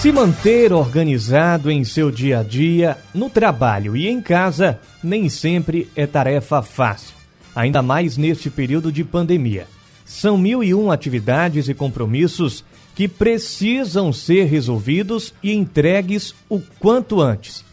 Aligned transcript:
Se 0.00 0.12
manter 0.12 0.72
organizado 0.72 1.72
em 1.72 1.82
seu 1.82 2.08
dia 2.08 2.38
a 2.38 2.42
dia, 2.44 2.96
no 3.12 3.28
trabalho 3.28 3.96
e 3.96 4.06
em 4.06 4.22
casa, 4.22 4.78
nem 5.02 5.28
sempre 5.28 5.88
é 5.96 6.06
tarefa 6.06 6.62
fácil, 6.62 7.16
ainda 7.52 7.82
mais 7.82 8.16
neste 8.16 8.48
período 8.48 8.92
de 8.92 9.02
pandemia. 9.02 9.66
São 10.06 10.38
mil 10.38 10.62
e 10.62 10.72
um 10.72 10.92
atividades 10.92 11.68
e 11.68 11.74
compromissos 11.74 12.64
que 12.94 13.08
precisam 13.08 14.12
ser 14.12 14.44
resolvidos 14.44 15.34
e 15.42 15.52
entregues 15.52 16.32
o 16.48 16.60
quanto 16.78 17.20
antes. 17.20 17.64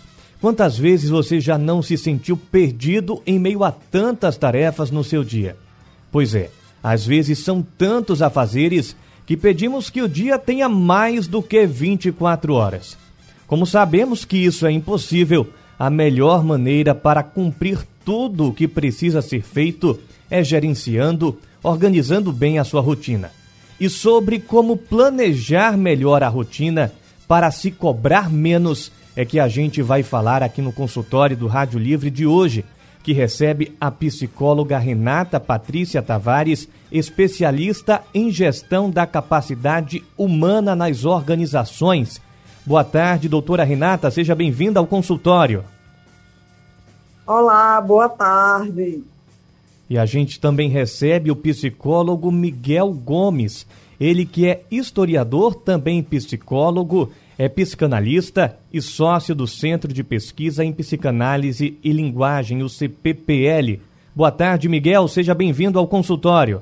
Quantas 0.41 0.75
vezes 0.75 1.11
você 1.11 1.39
já 1.39 1.59
não 1.59 1.83
se 1.83 1.95
sentiu 1.95 2.35
perdido 2.35 3.21
em 3.23 3.37
meio 3.37 3.63
a 3.63 3.71
tantas 3.71 4.35
tarefas 4.35 4.89
no 4.89 5.03
seu 5.03 5.23
dia? 5.23 5.55
Pois 6.11 6.33
é, 6.33 6.49
às 6.81 7.05
vezes 7.05 7.37
são 7.37 7.61
tantos 7.77 8.23
afazeres 8.23 8.95
que 9.25 9.35
pedimos 9.35 9.89
que 9.89 10.01
o 10.01 10.07
dia 10.07 10.37
tenha 10.37 10.69
mais 10.69 11.27
do 11.27 11.41
que 11.41 11.65
24 11.65 12.53
horas. 12.53 12.97
Como 13.47 13.65
sabemos 13.65 14.23
que 14.25 14.37
isso 14.37 14.65
é 14.65 14.71
impossível, 14.71 15.47
a 15.77 15.89
melhor 15.89 16.43
maneira 16.43 16.95
para 16.95 17.23
cumprir 17.23 17.79
tudo 18.03 18.47
o 18.47 18.53
que 18.53 18.67
precisa 18.67 19.21
ser 19.21 19.41
feito 19.41 19.99
é 20.29 20.43
gerenciando, 20.43 21.37
organizando 21.61 22.31
bem 22.31 22.59
a 22.59 22.63
sua 22.63 22.81
rotina. 22.81 23.31
E 23.79 23.89
sobre 23.89 24.39
como 24.39 24.77
planejar 24.77 25.77
melhor 25.77 26.23
a 26.23 26.29
rotina 26.29 26.93
para 27.27 27.51
se 27.51 27.71
cobrar 27.71 28.29
menos 28.29 28.91
é 29.15 29.25
que 29.25 29.39
a 29.39 29.47
gente 29.47 29.81
vai 29.81 30.03
falar 30.03 30.43
aqui 30.43 30.61
no 30.61 30.71
consultório 30.71 31.35
do 31.35 31.47
Rádio 31.47 31.79
Livre 31.79 32.09
de 32.09 32.25
hoje 32.25 32.63
que 33.05 33.13
recebe 33.13 33.71
a 33.79 33.91
psicóloga 33.91 34.79
Renata 34.79 35.39
Patrícia 35.39 36.01
Tavares, 36.01 36.67
especialista 36.91 38.01
em 38.11 38.31
gestão 38.31 38.89
da 38.89 39.05
capacidade 39.05 40.03
humana 40.17 40.75
nas 40.75 41.05
organizações. 41.05 42.19
Boa 42.65 42.83
tarde, 42.83 43.29
doutora 43.29 43.63
Renata, 43.63 44.09
seja 44.09 44.33
bem-vinda 44.33 44.79
ao 44.79 44.87
consultório. 44.87 45.63
Olá, 47.27 47.79
boa 47.79 48.09
tarde. 48.09 49.03
E 49.87 49.99
a 49.99 50.05
gente 50.07 50.39
também 50.39 50.67
recebe 50.67 51.29
o 51.29 51.35
psicólogo 51.35 52.31
Miguel 52.31 52.91
Gomes, 52.91 53.67
ele 53.99 54.25
que 54.25 54.47
é 54.47 54.63
historiador, 54.71 55.53
também 55.53 56.01
psicólogo 56.01 57.11
é 57.37 57.49
psicanalista 57.49 58.57
e 58.71 58.81
sócio 58.81 59.35
do 59.35 59.45
Centro 59.45 59.91
de 59.91 60.03
Pesquisa 60.03 60.63
em 60.63 60.71
Psicanálise 60.71 61.77
e 61.83 61.91
Linguagem, 61.91 62.63
o 62.63 62.69
CPPL. 62.69 63.81
Boa 64.15 64.31
tarde, 64.31 64.69
Miguel. 64.69 65.07
Seja 65.07 65.33
bem-vindo 65.33 65.77
ao 65.77 65.87
consultório. 65.87 66.61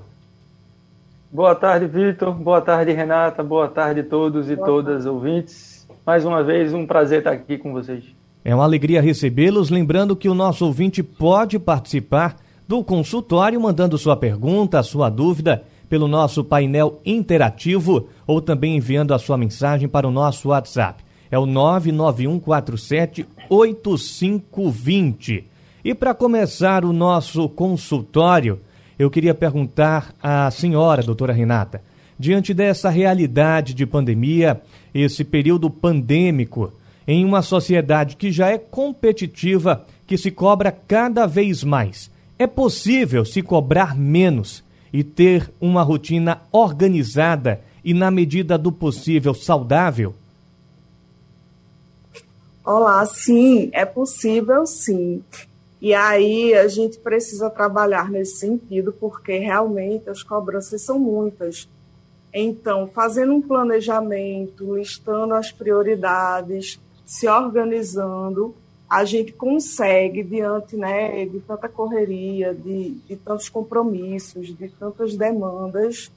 Boa 1.31 1.55
tarde, 1.55 1.85
Vitor. 1.85 2.33
Boa 2.33 2.61
tarde, 2.61 2.91
Renata. 2.91 3.43
Boa 3.43 3.67
tarde 3.67 4.01
a 4.01 4.03
todos 4.03 4.49
e 4.49 4.55
Boa 4.55 4.67
todas 4.67 5.03
tarde. 5.03 5.09
ouvintes. 5.09 5.87
Mais 6.05 6.25
uma 6.25 6.43
vez, 6.43 6.73
um 6.73 6.85
prazer 6.85 7.19
estar 7.19 7.31
aqui 7.31 7.57
com 7.57 7.71
vocês. 7.71 8.03
É 8.43 8.53
uma 8.53 8.63
alegria 8.63 9.01
recebê-los. 9.01 9.69
Lembrando 9.69 10.15
que 10.15 10.27
o 10.27 10.33
nosso 10.33 10.65
ouvinte 10.65 11.01
pode 11.01 11.57
participar 11.59 12.35
do 12.67 12.83
consultório 12.83 13.59
mandando 13.61 13.97
sua 13.97 14.17
pergunta, 14.17 14.81
sua 14.83 15.09
dúvida 15.09 15.63
pelo 15.93 16.07
nosso 16.07 16.43
painel 16.43 16.99
interativo 17.05 18.09
ou 18.25 18.41
também 18.41 18.75
enviando 18.77 19.13
a 19.13 19.19
sua 19.19 19.37
mensagem 19.37 19.87
para 19.87 20.07
o 20.07 20.11
nosso 20.11 20.49
WhatsApp. 20.49 21.03
É 21.29 21.37
o 21.37 21.45
99147 21.45 23.27
8520. 23.47 25.45
E 25.85 25.93
para 25.93 26.15
começar 26.15 26.83
o 26.83 26.91
nosso 26.91 27.47
consultório, 27.47 28.59
eu 28.97 29.11
queria 29.11 29.35
perguntar 29.35 30.15
à 30.19 30.49
senhora, 30.49 31.03
doutora 31.03 31.31
Renata, 31.31 31.83
diante 32.17 32.55
dessa 32.55 32.89
realidade 32.89 33.75
de 33.75 33.85
pandemia, 33.85 34.63
esse 34.95 35.23
período 35.23 35.69
pandêmico, 35.69 36.73
em 37.07 37.23
uma 37.23 37.43
sociedade 37.43 38.15
que 38.15 38.31
já 38.31 38.49
é 38.49 38.57
competitiva, 38.57 39.85
que 40.07 40.17
se 40.17 40.31
cobra 40.31 40.71
cada 40.71 41.27
vez 41.27 41.63
mais, 41.63 42.09
é 42.39 42.47
possível 42.47 43.23
se 43.23 43.43
cobrar 43.43 43.95
menos 43.95 44.62
e 44.93 45.03
ter 45.03 45.51
uma 45.59 45.81
rotina 45.81 46.43
organizada 46.51 47.59
e, 47.83 47.93
na 47.93 48.11
medida 48.11 48.57
do 48.57 48.71
possível, 48.71 49.33
saudável? 49.33 50.13
Olá, 52.63 53.03
sim, 53.05 53.71
é 53.73 53.83
possível 53.83 54.65
sim. 54.67 55.23
E 55.81 55.93
aí 55.93 56.53
a 56.53 56.67
gente 56.69 56.97
precisa 56.99 57.49
trabalhar 57.49 58.09
nesse 58.09 58.37
sentido, 58.37 58.93
porque 58.93 59.37
realmente 59.37 60.09
as 60.09 60.23
cobranças 60.23 60.81
são 60.81 60.97
muitas. 60.97 61.67
Então, 62.33 62.87
fazendo 62.87 63.33
um 63.33 63.41
planejamento, 63.41 64.75
listando 64.75 65.33
as 65.33 65.51
prioridades, 65.51 66.79
se 67.05 67.27
organizando, 67.27 68.55
a 68.89 69.05
gente 69.05 69.31
consegue, 69.31 70.23
diante 70.23 70.75
né, 70.75 71.25
de 71.25 71.39
tanta 71.39 71.67
correria, 71.67 72.53
de, 72.53 72.91
de 73.07 73.15
tantos 73.15 73.49
compromissos, 73.49 74.55
de 74.55 74.69
tantas 74.69 75.15
demandas, 75.15 76.11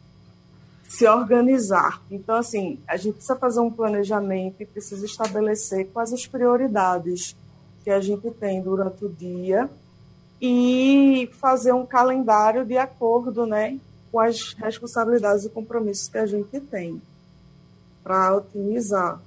se 0.88 1.06
organizar. 1.06 2.02
Então, 2.10 2.36
assim, 2.36 2.78
a 2.86 2.96
gente 2.96 3.14
precisa 3.14 3.36
fazer 3.36 3.60
um 3.60 3.70
planejamento 3.70 4.60
e 4.60 4.66
precisa 4.66 5.04
estabelecer 5.04 5.88
quais 5.92 6.12
as 6.12 6.26
prioridades 6.26 7.36
que 7.82 7.90
a 7.90 8.00
gente 8.00 8.30
tem 8.32 8.62
durante 8.62 9.04
o 9.04 9.08
dia 9.08 9.70
e 10.40 11.30
fazer 11.40 11.72
um 11.72 11.86
calendário 11.86 12.64
de 12.64 12.76
acordo 12.76 13.46
né, 13.46 13.78
com 14.12 14.20
as 14.20 14.54
responsabilidades 14.54 15.44
e 15.44 15.50
compromissos 15.50 16.08
que 16.08 16.18
a 16.18 16.26
gente 16.26 16.60
tem 16.60 17.00
para 18.02 18.36
otimizar. 18.36 19.20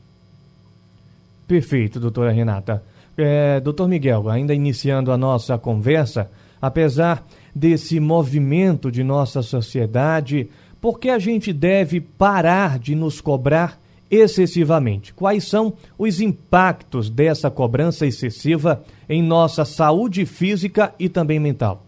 Perfeito, 1.47 1.99
doutora 1.99 2.31
Renata. 2.31 2.83
É, 3.21 3.59
doutor 3.59 3.89
Miguel, 3.89 4.29
ainda 4.29 4.53
iniciando 4.53 5.11
a 5.11 5.17
nossa 5.17 5.57
conversa, 5.57 6.31
apesar 6.61 7.27
desse 7.53 7.99
movimento 7.99 8.89
de 8.89 9.03
nossa 9.03 9.41
sociedade, 9.41 10.49
por 10.79 10.97
que 10.99 11.09
a 11.09 11.19
gente 11.19 11.51
deve 11.51 11.99
parar 11.99 12.79
de 12.79 12.95
nos 12.95 13.19
cobrar 13.19 13.77
excessivamente? 14.09 15.13
Quais 15.13 15.43
são 15.43 15.73
os 15.97 16.21
impactos 16.21 17.09
dessa 17.09 17.51
cobrança 17.51 18.05
excessiva 18.05 18.85
em 19.09 19.21
nossa 19.21 19.65
saúde 19.65 20.25
física 20.25 20.93
e 20.97 21.09
também 21.09 21.41
mental? 21.41 21.83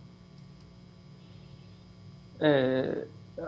É, 2.42 3.06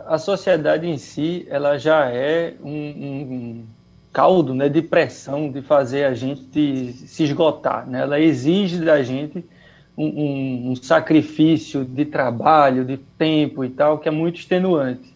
a 0.07 0.17
sociedade 0.17 0.87
em 0.87 0.97
si, 0.97 1.45
ela 1.49 1.77
já 1.77 2.09
é 2.09 2.53
um, 2.63 2.69
um 2.71 3.65
caldo 4.13 4.53
né, 4.53 4.69
de 4.69 4.81
pressão 4.81 5.51
de 5.51 5.63
fazer 5.63 6.05
a 6.05 6.13
gente 6.13 6.93
se 6.93 7.23
esgotar. 7.23 7.89
Né? 7.89 8.01
Ela 8.01 8.19
exige 8.19 8.77
da 8.77 9.01
gente 9.01 9.43
um, 9.97 10.05
um, 10.05 10.71
um, 10.71 10.75
sacrifício 10.75 11.83
de 11.83 12.05
trabalho, 12.05 12.85
de 12.85 12.97
tempo 12.97 13.65
e 13.65 13.69
tal, 13.69 13.97
que 13.97 14.07
é 14.07 14.11
muito 14.11 14.39
extenuante. 14.39 15.11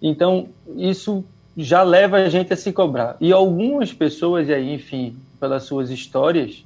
Então, 0.00 0.48
isso 0.76 1.24
já 1.56 1.82
leva 1.82 2.18
a 2.18 2.28
gente 2.28 2.52
a 2.52 2.56
se 2.56 2.72
cobrar. 2.72 3.16
E 3.20 3.32
algumas 3.32 3.92
pessoas, 3.92 4.48
aí, 4.50 4.74
enfim, 4.74 5.16
pelas 5.38 5.64
suas 5.64 5.90
histórias, 5.90 6.64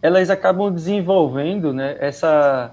elas 0.00 0.30
acabam 0.30 0.72
desenvolvendo 0.72 1.72
né, 1.72 1.96
essa. 2.00 2.72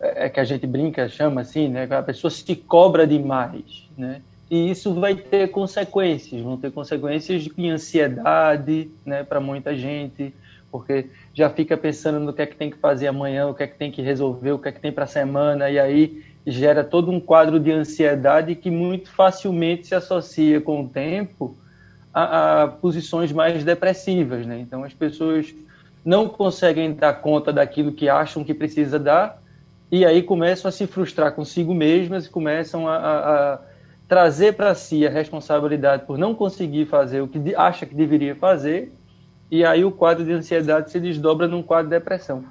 É, 0.00 0.26
é 0.26 0.28
que 0.28 0.40
a 0.40 0.44
gente 0.44 0.66
brinca, 0.66 1.08
chama 1.08 1.40
assim, 1.40 1.68
né? 1.68 1.88
A 1.90 2.02
pessoa 2.02 2.30
se 2.30 2.54
cobra 2.56 3.06
demais, 3.06 3.88
né? 3.96 4.20
E 4.52 4.70
isso 4.70 4.92
vai 4.92 5.14
ter 5.14 5.50
consequências, 5.50 6.42
vão 6.42 6.58
ter 6.58 6.70
consequências 6.70 7.44
de 7.44 7.68
ansiedade, 7.70 8.90
né, 9.02 9.24
para 9.24 9.40
muita 9.40 9.74
gente, 9.74 10.34
porque 10.70 11.06
já 11.32 11.48
fica 11.48 11.74
pensando 11.74 12.20
no 12.20 12.34
que 12.34 12.42
é 12.42 12.46
que 12.46 12.54
tem 12.54 12.70
que 12.70 12.76
fazer 12.76 13.06
amanhã, 13.06 13.46
o 13.46 13.54
que 13.54 13.62
é 13.62 13.66
que 13.66 13.78
tem 13.78 13.90
que 13.90 14.02
resolver, 14.02 14.52
o 14.52 14.58
que 14.58 14.68
é 14.68 14.72
que 14.72 14.78
tem 14.78 14.92
para 14.92 15.04
a 15.04 15.06
semana, 15.06 15.70
e 15.70 15.78
aí 15.78 16.22
gera 16.46 16.84
todo 16.84 17.10
um 17.10 17.18
quadro 17.18 17.58
de 17.58 17.72
ansiedade 17.72 18.54
que 18.54 18.70
muito 18.70 19.10
facilmente 19.10 19.86
se 19.86 19.94
associa 19.94 20.60
com 20.60 20.82
o 20.82 20.88
tempo 20.88 21.56
a, 22.12 22.64
a 22.64 22.68
posições 22.68 23.32
mais 23.32 23.64
depressivas, 23.64 24.44
né? 24.44 24.58
Então 24.60 24.84
as 24.84 24.92
pessoas 24.92 25.54
não 26.04 26.28
conseguem 26.28 26.92
dar 26.92 27.14
conta 27.14 27.54
daquilo 27.54 27.90
que 27.90 28.06
acham 28.06 28.44
que 28.44 28.52
precisa 28.52 28.98
dar 28.98 29.42
e 29.90 30.04
aí 30.04 30.22
começam 30.22 30.68
a 30.68 30.72
se 30.72 30.86
frustrar 30.86 31.32
consigo 31.32 31.72
mesmas 31.72 32.26
e 32.26 32.28
começam 32.30 32.86
a, 32.86 32.96
a, 32.96 33.54
a 33.54 33.71
trazer 34.12 34.52
para 34.52 34.74
si 34.74 35.06
a 35.06 35.10
responsabilidade 35.10 36.04
por 36.04 36.18
não 36.18 36.34
conseguir 36.34 36.84
fazer 36.84 37.22
o 37.22 37.26
que 37.26 37.54
acha 37.56 37.86
que 37.86 37.94
deveria 37.94 38.36
fazer 38.36 38.92
e 39.50 39.64
aí 39.64 39.86
o 39.86 39.90
quadro 39.90 40.22
de 40.22 40.32
ansiedade 40.32 40.90
se 40.90 41.00
desdobra 41.00 41.48
num 41.48 41.62
quadro 41.62 41.88
de 41.88 41.96
depressão. 41.96 42.44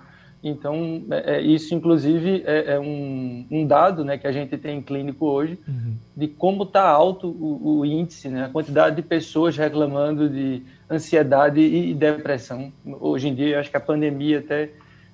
Então, 0.44 1.04
é, 1.12 1.36
é, 1.36 1.42
isso, 1.42 1.76
inclusive, 1.76 2.42
é, 2.48 2.74
é 2.74 2.80
um, 2.80 3.46
um, 3.52 3.68
dado 3.68 4.04
né, 4.04 4.18
que 4.18 4.26
a 4.26 4.32
gente 4.32 4.58
tem 4.58 4.80
em 4.80 4.82
clínico 4.82 5.28
hoje 5.28 5.60
uhum. 5.68 5.94
de 6.18 6.28
como 6.30 6.64
está 6.64 6.90
alto 6.90 7.28
o, 7.28 7.78
o, 7.78 7.86
índice, 7.86 8.28
né, 8.28 8.46
a 8.46 8.50
quantidade 8.50 8.96
de 8.96 9.04
pessoas 9.04 9.56
reclamando 9.56 10.28
de 10.28 10.64
ansiedade 10.90 11.62
e, 11.62 11.94
depressão. 11.94 12.74
Hoje 12.84 13.28
em 13.28 13.36
dia, 13.36 13.60
acho 13.60 13.70
que 13.70 13.78
a 13.78 13.80
pandemia 13.80 14.40
até 14.40 14.72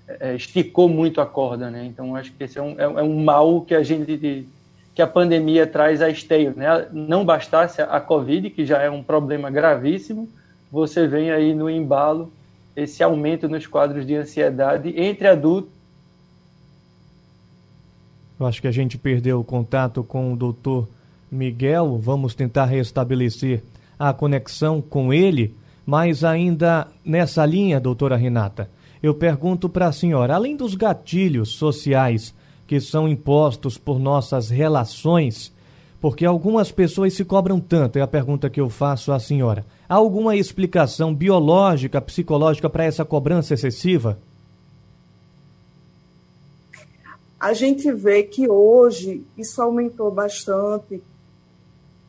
é, 0.07 0.33
esticou 0.33 0.87
muito 0.87 1.19
a 1.19 1.25
corda. 1.25 1.69
Né? 1.69 1.85
Então, 1.87 2.15
acho 2.15 2.31
que 2.31 2.41
esse 2.41 2.57
é 2.57 2.61
um, 2.61 2.79
é, 2.79 2.83
é 2.83 3.03
um 3.03 3.21
mal 3.21 3.59
que 3.59 3.75
a 3.75 3.83
gente 3.83 4.47
que 4.97 5.01
a 5.03 5.05
pandemia 5.05 5.67
traz 5.67 6.01
a 6.01 6.09
esteio. 6.09 6.55
Né? 6.57 6.87
Não 6.91 7.23
bastasse 7.23 7.79
a 7.79 8.01
Covid, 8.01 8.49
que 8.49 8.65
já 8.65 8.81
é 8.81 8.89
um 8.89 9.03
problema 9.03 9.51
gravíssimo, 9.51 10.27
você 10.71 11.05
vem 11.05 11.29
aí 11.29 11.53
no 11.53 11.69
embalo 11.69 12.33
esse 12.75 13.03
aumento 13.03 13.47
nos 13.47 13.67
quadros 13.67 14.07
de 14.07 14.15
ansiedade 14.15 14.99
entre 14.99 15.27
adultos. 15.27 15.69
Eu 18.39 18.47
acho 18.47 18.59
que 18.59 18.67
a 18.67 18.71
gente 18.71 18.97
perdeu 18.97 19.39
o 19.39 19.43
contato 19.43 20.03
com 20.03 20.33
o 20.33 20.35
doutor 20.35 20.89
Miguel. 21.31 21.99
Vamos 21.99 22.33
tentar 22.33 22.65
restabelecer 22.65 23.61
a 23.99 24.11
conexão 24.11 24.81
com 24.81 25.13
ele, 25.13 25.55
mas 25.85 26.23
ainda 26.23 26.87
nessa 27.05 27.45
linha, 27.45 27.79
doutora 27.79 28.15
Renata, 28.15 28.67
eu 29.03 29.13
pergunto 29.13 29.69
para 29.69 29.85
a 29.85 29.91
senhora: 29.91 30.33
além 30.33 30.55
dos 30.55 30.73
gatilhos 30.73 31.49
sociais 31.49 32.33
que 32.67 32.79
são 32.81 33.07
impostos 33.07 33.77
por 33.77 33.97
nossas 33.97 34.49
relações, 34.49 35.53
porque 36.01 36.25
algumas 36.25 36.71
pessoas 36.71 37.13
se 37.13 37.23
cobram 37.23 37.59
tanto, 37.59 37.97
é 37.97 38.01
a 38.01 38.07
pergunta 38.07 38.49
que 38.49 38.59
eu 38.59 38.69
faço 38.69 39.11
à 39.11 39.19
senhora. 39.19 39.65
Há 39.87 39.95
alguma 39.95 40.35
explicação 40.35 41.15
biológica, 41.15 42.01
psicológica 42.01 42.69
para 42.69 42.83
essa 42.83 43.05
cobrança 43.05 43.53
excessiva? 43.53 44.19
A 47.39 47.53
gente 47.53 47.91
vê 47.91 48.23
que 48.23 48.49
hoje 48.49 49.23
isso 49.37 49.61
aumentou 49.61 50.11
bastante 50.11 51.01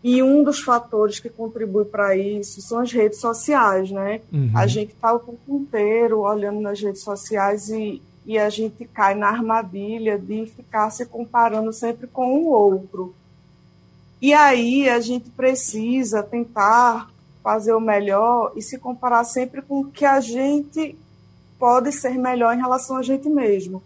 e 0.02 0.22
um 0.22 0.42
dos 0.42 0.60
fatores 0.60 1.18
que 1.18 1.28
contribui 1.28 1.84
para 1.84 2.16
isso 2.16 2.62
são 2.62 2.78
as 2.78 2.92
redes 2.92 3.20
sociais, 3.20 3.90
né? 3.90 4.20
Uhum. 4.32 4.50
A 4.54 4.66
gente 4.66 4.92
está 4.92 5.12
o 5.12 5.18
tempo 5.18 5.38
inteiro 5.48 6.20
olhando 6.20 6.60
nas 6.60 6.80
redes 6.80 7.02
sociais 7.02 7.68
e, 7.68 8.00
e 8.28 8.38
a 8.38 8.50
gente 8.50 8.84
cai 8.84 9.14
na 9.14 9.28
armadilha 9.28 10.18
de 10.18 10.44
ficar 10.44 10.90
se 10.90 11.06
comparando 11.06 11.72
sempre 11.72 12.06
com 12.06 12.36
o 12.36 12.48
outro. 12.48 13.14
E 14.20 14.34
aí 14.34 14.86
a 14.86 15.00
gente 15.00 15.30
precisa 15.30 16.22
tentar 16.22 17.10
fazer 17.42 17.72
o 17.72 17.80
melhor 17.80 18.52
e 18.54 18.60
se 18.60 18.78
comparar 18.78 19.24
sempre 19.24 19.62
com 19.62 19.80
o 19.80 19.90
que 19.90 20.04
a 20.04 20.20
gente 20.20 20.94
pode 21.58 21.90
ser 21.90 22.18
melhor 22.18 22.54
em 22.54 22.60
relação 22.60 22.98
a 22.98 23.02
gente 23.02 23.30
mesmo. 23.30 23.82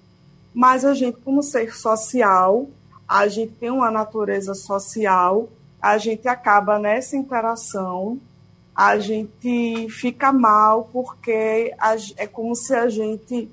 Mas 0.53 0.85
a 0.85 0.93
gente, 0.93 1.19
como 1.21 1.41
ser 1.41 1.73
social, 1.73 2.67
a 3.06 3.29
gente 3.29 3.53
tem 3.53 3.71
uma 3.71 3.93
natureza 3.93 4.55
social, 4.55 5.49
a 5.81 5.97
gente 5.99 6.27
acaba 6.27 6.81
nessa 6.81 7.17
interação, 7.17 8.19
a 8.75 8.99
gente 8.99 9.89
fica 9.89 10.33
mal 10.33 10.91
porque 10.93 11.73
é 12.17 12.27
como 12.27 12.56
se 12.56 12.75
a 12.75 12.89
gente 12.89 13.49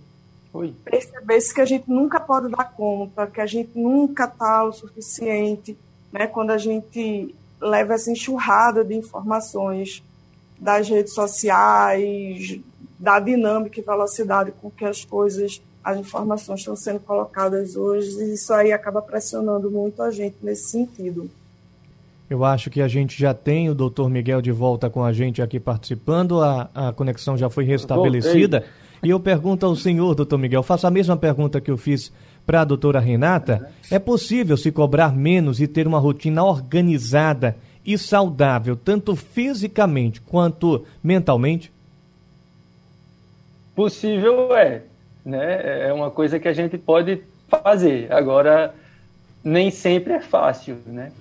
Oi. 0.54 0.74
percebesse 0.84 1.54
que 1.54 1.62
a 1.62 1.66
gente 1.66 1.90
nunca 1.90 2.20
pode 2.20 2.50
dar 2.50 2.72
conta, 2.74 3.28
que 3.28 3.40
a 3.40 3.46
gente 3.46 3.72
nunca 3.76 4.26
está 4.26 4.64
o 4.64 4.74
suficiente, 4.74 5.78
né? 6.12 6.26
Quando 6.26 6.52
a 6.52 6.58
gente 6.58 7.36
leva 7.62 7.94
essa 7.94 8.12
enxurrada 8.12 8.84
de 8.84 8.96
informações 8.96 10.04
das 10.60 10.90
redes 10.90 11.14
sociais, 11.14 12.60
da 12.98 13.20
dinâmica 13.20 13.80
e 13.80 13.84
velocidade 13.84 14.52
com 14.62 14.70
que 14.72 14.84
as 14.84 15.06
coisas, 15.06 15.62
as 15.84 15.98
informações 15.98 16.60
estão 16.60 16.76
sendo 16.76 17.00
colocadas 17.00 17.76
hoje, 17.76 18.10
e 18.20 18.34
isso 18.34 18.54
aí 18.54 18.72
acaba 18.72 19.02
pressionando 19.02 19.70
muito 19.70 20.02
a 20.02 20.12
gente 20.12 20.36
nesse 20.42 20.70
sentido. 20.70 21.30
Eu 22.30 22.44
acho 22.44 22.70
que 22.70 22.82
a 22.82 22.88
gente 22.88 23.20
já 23.20 23.34
tem 23.34 23.70
o 23.70 23.76
doutor 23.76 24.10
Miguel 24.10 24.42
de 24.42 24.52
volta 24.52 24.90
com 24.90 25.04
a 25.04 25.12
gente 25.12 25.42
aqui 25.42 25.60
participando, 25.60 26.42
a, 26.42 26.70
a 26.76 26.94
conexão 26.94 27.36
já 27.38 27.50
foi 27.50 27.64
restabelecida. 27.64 28.66
E 29.02 29.10
eu 29.10 29.20
pergunto 29.20 29.66
ao 29.66 29.76
senhor, 29.76 30.14
doutor 30.14 30.38
Miguel, 30.38 30.62
faço 30.62 30.86
a 30.86 30.92
mesma 30.92 31.16
pergunta 31.16 31.62
que 31.62 31.72
eu 31.72 31.78
fiz 31.78 32.12
para 32.46 32.62
a 32.62 32.66
doutora 32.66 33.00
Renata. 33.00 33.72
É 33.90 33.98
possível 33.98 34.58
se 34.58 34.72
cobrar 34.72 35.16
menos 35.16 35.62
e 35.62 35.68
ter 35.68 35.88
uma 35.88 36.00
rotina 36.00 36.44
organizada 36.44 37.56
e 37.86 37.98
saudável, 37.98 38.76
tanto 38.76 39.16
fisicamente 39.16 40.20
quanto 40.22 40.86
mentalmente? 41.02 41.72
Possível 43.74 44.54
é, 44.56 44.82
né? 45.24 45.88
É 45.88 45.94
uma 45.94 46.12
coisa 46.12 46.40
que 46.40 46.48
a 46.48 46.54
gente 46.54 46.78
pode 46.78 47.22
fazer. 47.48 48.12
Agora, 48.12 48.76
nem 49.44 49.72
sempre 49.72 50.14
é 50.14 50.20
fácil, 50.20 50.78
né? 50.86 51.12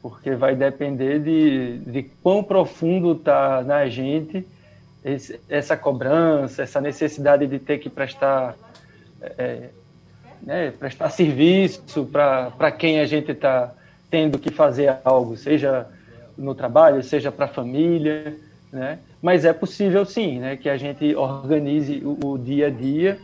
Porque 0.00 0.34
vai 0.34 0.56
depender 0.56 1.18
de, 1.18 1.78
de 1.78 2.02
quão 2.22 2.42
profundo 2.42 3.12
está 3.12 3.62
na 3.62 3.86
gente 3.86 4.46
esse, 5.04 5.40
essa 5.48 5.76
cobrança, 5.76 6.62
essa 6.62 6.80
necessidade 6.80 7.46
de 7.46 7.58
ter 7.58 7.78
que 7.78 7.88
prestar, 7.88 8.54
é, 9.20 9.68
né, 10.42 10.70
prestar 10.70 11.10
serviço 11.10 12.06
para 12.06 12.70
quem 12.70 13.00
a 13.00 13.06
gente 13.06 13.32
está 13.32 13.72
tendo 14.10 14.38
que 14.38 14.50
fazer 14.50 14.96
algo, 15.04 15.36
seja 15.36 15.86
no 16.36 16.54
trabalho, 16.54 17.02
seja 17.02 17.30
para 17.30 17.44
a 17.44 17.48
família, 17.48 18.36
né? 18.72 18.98
Mas 19.20 19.44
é 19.44 19.52
possível 19.52 20.04
sim, 20.04 20.38
né, 20.38 20.56
que 20.56 20.68
a 20.68 20.76
gente 20.76 21.14
organize 21.14 22.02
o, 22.04 22.32
o, 22.32 22.38
dia 22.38 22.68
a 22.68 22.70
dia 22.70 23.18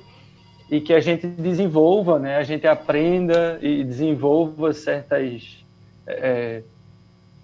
e 0.71 0.81
que 0.81 0.93
a 0.93 1.01
gente 1.01 1.27
desenvolva, 1.27 2.19
né, 2.19 2.37
a 2.37 2.43
gente 2.43 2.67
aprenda 2.67 3.59
e 3.63 3.83
desenvolva 3.83 4.73
certas 4.75 5.65
é, 6.07 6.63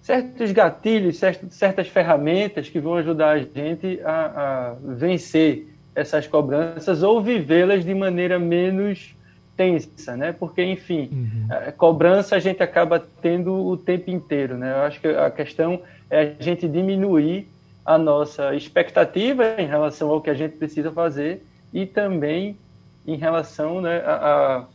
certos 0.03 0.51
gatilhos, 0.51 1.17
certas 1.49 1.87
ferramentas 1.87 2.67
que 2.67 2.79
vão 2.79 2.95
ajudar 2.95 3.31
a 3.31 3.39
gente 3.39 3.99
a, 4.03 4.73
a 4.73 4.75
vencer 4.83 5.65
essas 5.95 6.27
cobranças 6.27 7.01
ou 7.01 7.21
vivê-las 7.21 7.85
de 7.85 7.95
maneira 7.95 8.37
menos 8.37 9.15
tensa, 9.55 10.17
né? 10.17 10.33
Porque, 10.33 10.61
enfim, 10.61 11.09
uhum. 11.11 11.47
a 11.49 11.71
cobrança 11.71 12.35
a 12.35 12.39
gente 12.39 12.61
acaba 12.61 12.99
tendo 13.21 13.53
o 13.53 13.77
tempo 13.77 14.09
inteiro, 14.09 14.57
né? 14.57 14.73
Eu 14.73 14.81
acho 14.81 14.99
que 14.99 15.07
a 15.07 15.31
questão 15.31 15.81
é 16.09 16.35
a 16.37 16.43
gente 16.43 16.67
diminuir 16.67 17.47
a 17.85 17.97
nossa 17.97 18.53
expectativa 18.55 19.55
em 19.57 19.67
relação 19.67 20.09
ao 20.09 20.21
que 20.21 20.29
a 20.29 20.33
gente 20.33 20.57
precisa 20.57 20.91
fazer 20.91 21.45
e 21.73 21.85
também 21.85 22.57
em 23.05 23.15
relação 23.15 23.79
né, 23.79 24.01
a, 24.05 24.13
a 24.13 24.65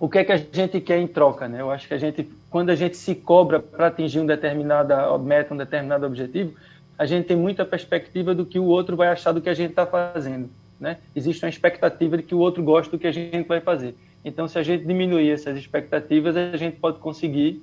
o 0.00 0.08
que 0.08 0.18
é 0.18 0.24
que 0.24 0.32
a 0.32 0.36
gente 0.36 0.80
quer 0.80 0.98
em 0.98 1.06
troca, 1.06 1.48
né? 1.48 1.60
Eu 1.60 1.70
acho 1.70 1.86
que 1.86 1.94
a 1.94 1.98
gente, 1.98 2.28
quando 2.50 2.70
a 2.70 2.74
gente 2.74 2.96
se 2.96 3.14
cobra 3.14 3.60
para 3.60 3.88
atingir 3.88 4.20
um 4.20 4.26
determinada 4.26 5.16
meta, 5.18 5.54
um 5.54 5.56
determinado 5.56 6.06
objetivo, 6.06 6.54
a 6.98 7.06
gente 7.06 7.26
tem 7.26 7.36
muita 7.36 7.64
perspectiva 7.64 8.34
do 8.34 8.44
que 8.44 8.58
o 8.58 8.64
outro 8.64 8.96
vai 8.96 9.08
achar 9.08 9.32
do 9.32 9.40
que 9.40 9.48
a 9.48 9.54
gente 9.54 9.70
está 9.70 9.86
fazendo 9.86 10.50
né? 10.80 10.98
Existe 11.14 11.44
uma 11.44 11.48
expectativa 11.48 12.16
de 12.16 12.22
que 12.22 12.34
o 12.34 12.38
outro 12.38 12.62
goste 12.62 12.90
do 12.90 12.98
que 12.98 13.06
a 13.06 13.12
gente 13.12 13.46
vai 13.46 13.60
fazer. 13.60 13.94
Então, 14.24 14.46
se 14.46 14.58
a 14.58 14.62
gente 14.62 14.84
diminuir 14.84 15.30
essas 15.30 15.56
expectativas, 15.56 16.36
a 16.36 16.56
gente 16.56 16.76
pode 16.76 16.98
conseguir 16.98 17.62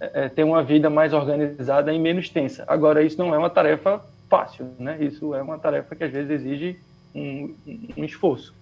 é, 0.00 0.24
é, 0.24 0.28
ter 0.28 0.44
uma 0.44 0.62
vida 0.62 0.88
mais 0.88 1.12
organizada 1.12 1.92
e 1.92 1.98
menos 1.98 2.28
tensa. 2.28 2.64
Agora, 2.66 3.02
isso 3.02 3.18
não 3.18 3.34
é 3.34 3.38
uma 3.38 3.50
tarefa 3.50 4.00
fácil, 4.28 4.68
né? 4.78 4.96
Isso 5.00 5.34
é 5.34 5.42
uma 5.42 5.58
tarefa 5.58 5.94
que 5.94 6.04
às 6.04 6.12
vezes 6.12 6.30
exige 6.30 6.78
um, 7.14 7.54
um 7.96 8.04
esforço. 8.04 8.54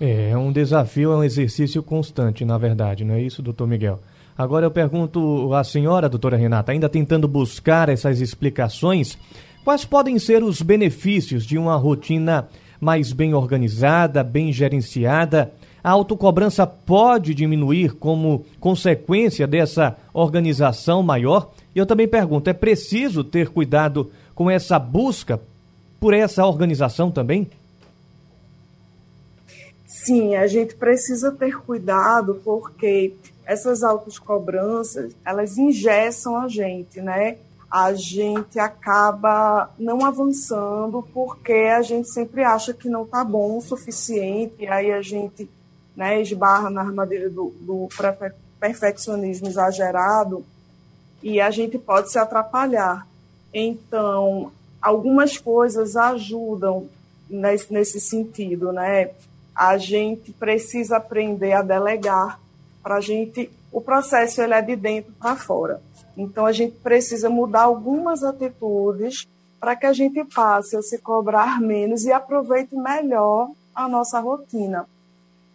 É, 0.00 0.30
é 0.30 0.36
um 0.36 0.52
desafio, 0.52 1.12
é 1.12 1.16
um 1.16 1.24
exercício 1.24 1.82
constante, 1.82 2.44
na 2.44 2.56
verdade, 2.56 3.04
não 3.04 3.14
é 3.14 3.20
isso, 3.20 3.42
doutor 3.42 3.66
Miguel? 3.66 4.00
Agora 4.38 4.64
eu 4.64 4.70
pergunto 4.70 5.52
à 5.52 5.64
senhora, 5.64 6.08
doutora 6.08 6.36
Renata, 6.36 6.70
ainda 6.70 6.88
tentando 6.88 7.26
buscar 7.26 7.88
essas 7.88 8.20
explicações, 8.20 9.18
quais 9.64 9.84
podem 9.84 10.16
ser 10.16 10.44
os 10.44 10.62
benefícios 10.62 11.44
de 11.44 11.58
uma 11.58 11.74
rotina 11.74 12.48
mais 12.80 13.12
bem 13.12 13.34
organizada, 13.34 14.22
bem 14.22 14.52
gerenciada, 14.52 15.52
a 15.82 15.90
autocobrança 15.90 16.64
pode 16.64 17.34
diminuir 17.34 17.94
como 17.94 18.44
consequência 18.60 19.44
dessa 19.44 19.96
organização 20.14 21.02
maior? 21.02 21.50
E 21.74 21.78
eu 21.80 21.86
também 21.86 22.06
pergunto, 22.06 22.48
é 22.48 22.52
preciso 22.52 23.24
ter 23.24 23.48
cuidado 23.48 24.08
com 24.36 24.48
essa 24.48 24.78
busca 24.78 25.40
por 25.98 26.14
essa 26.14 26.46
organização 26.46 27.10
também? 27.10 27.48
Sim, 29.84 30.36
a 30.36 30.46
gente 30.46 30.76
precisa 30.76 31.32
ter 31.32 31.56
cuidado 31.58 32.40
porque 32.44 33.14
essas 33.48 33.82
autocobranças, 33.82 35.12
elas 35.24 35.56
ingessam 35.56 36.36
a 36.36 36.46
gente, 36.46 37.00
né? 37.00 37.38
a 37.70 37.92
gente 37.92 38.58
acaba 38.58 39.70
não 39.78 40.04
avançando 40.04 41.06
porque 41.12 41.52
a 41.52 41.82
gente 41.82 42.08
sempre 42.08 42.42
acha 42.42 42.72
que 42.72 42.88
não 42.88 43.02
está 43.02 43.22
bom 43.22 43.58
o 43.58 43.60
suficiente, 43.60 44.54
e 44.60 44.68
aí 44.68 44.90
a 44.90 45.02
gente 45.02 45.48
né, 45.94 46.20
esbarra 46.20 46.70
na 46.70 46.80
armadilha 46.80 47.28
do, 47.28 47.52
do 47.60 47.88
perfeccionismo 48.58 49.48
exagerado 49.48 50.44
e 51.22 51.40
a 51.40 51.50
gente 51.50 51.78
pode 51.78 52.10
se 52.10 52.18
atrapalhar. 52.18 53.06
Então, 53.52 54.50
algumas 54.80 55.36
coisas 55.36 55.96
ajudam 55.96 56.88
nesse, 57.28 57.72
nesse 57.72 58.00
sentido, 58.00 58.72
né? 58.72 59.10
A 59.54 59.76
gente 59.76 60.32
precisa 60.32 60.98
aprender 60.98 61.52
a 61.52 61.62
delegar 61.62 62.38
para 62.82 62.96
a 62.96 63.00
gente. 63.00 63.50
O 63.70 63.80
processo 63.80 64.40
ele 64.40 64.54
é 64.54 64.62
de 64.62 64.76
dentro 64.76 65.12
para 65.12 65.36
fora. 65.36 65.80
Então 66.16 66.46
a 66.46 66.52
gente 66.52 66.76
precisa 66.76 67.28
mudar 67.30 67.62
algumas 67.62 68.24
atitudes 68.24 69.28
para 69.60 69.76
que 69.76 69.86
a 69.86 69.92
gente 69.92 70.24
passe 70.24 70.76
a 70.76 70.82
se 70.82 70.98
cobrar 70.98 71.60
menos 71.60 72.04
e 72.04 72.12
aproveite 72.12 72.74
melhor 72.74 73.50
a 73.74 73.88
nossa 73.88 74.20
rotina. 74.20 74.88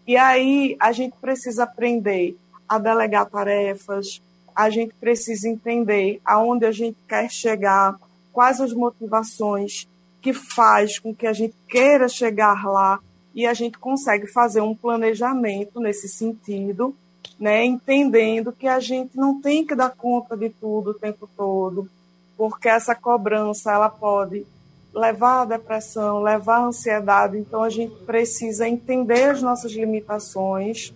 E 0.05 0.17
aí 0.17 0.75
a 0.79 0.91
gente 0.91 1.15
precisa 1.19 1.63
aprender 1.63 2.37
a 2.67 2.77
delegar 2.77 3.29
tarefas, 3.29 4.21
a 4.55 4.69
gente 4.69 4.93
precisa 4.95 5.47
entender 5.47 6.21
aonde 6.25 6.65
a 6.65 6.71
gente 6.71 6.97
quer 7.07 7.29
chegar, 7.29 7.97
quais 8.31 8.59
as 8.59 8.73
motivações 8.73 9.87
que 10.21 10.33
faz 10.33 10.99
com 10.99 11.13
que 11.13 11.27
a 11.27 11.33
gente 11.33 11.55
queira 11.67 12.07
chegar 12.07 12.65
lá 12.65 12.99
e 13.33 13.45
a 13.45 13.53
gente 13.53 13.77
consegue 13.77 14.27
fazer 14.27 14.61
um 14.61 14.75
planejamento 14.75 15.79
nesse 15.79 16.07
sentido, 16.07 16.95
né, 17.43 17.65
entendendo 17.65 18.53
que 18.53 18.69
a 18.69 18.79
gente 18.79 19.17
não 19.17 19.41
tem 19.41 19.65
que 19.65 19.75
dar 19.75 19.89
conta 19.89 20.37
de 20.37 20.49
tudo 20.49 20.91
o 20.91 20.93
tempo 20.93 21.29
todo, 21.35 21.89
porque 22.37 22.69
essa 22.69 22.95
cobrança 22.95 23.69
ela 23.69 23.89
pode 23.89 24.47
levar 24.93 25.41
à 25.41 25.45
depressão, 25.45 26.23
levar 26.23 26.59
à 26.59 26.67
ansiedade, 26.67 27.37
então 27.37 27.61
a 27.61 27.69
gente 27.69 27.95
precisa 28.05 28.65
entender 28.65 29.31
as 29.31 29.41
nossas 29.41 29.73
limitações, 29.73 30.93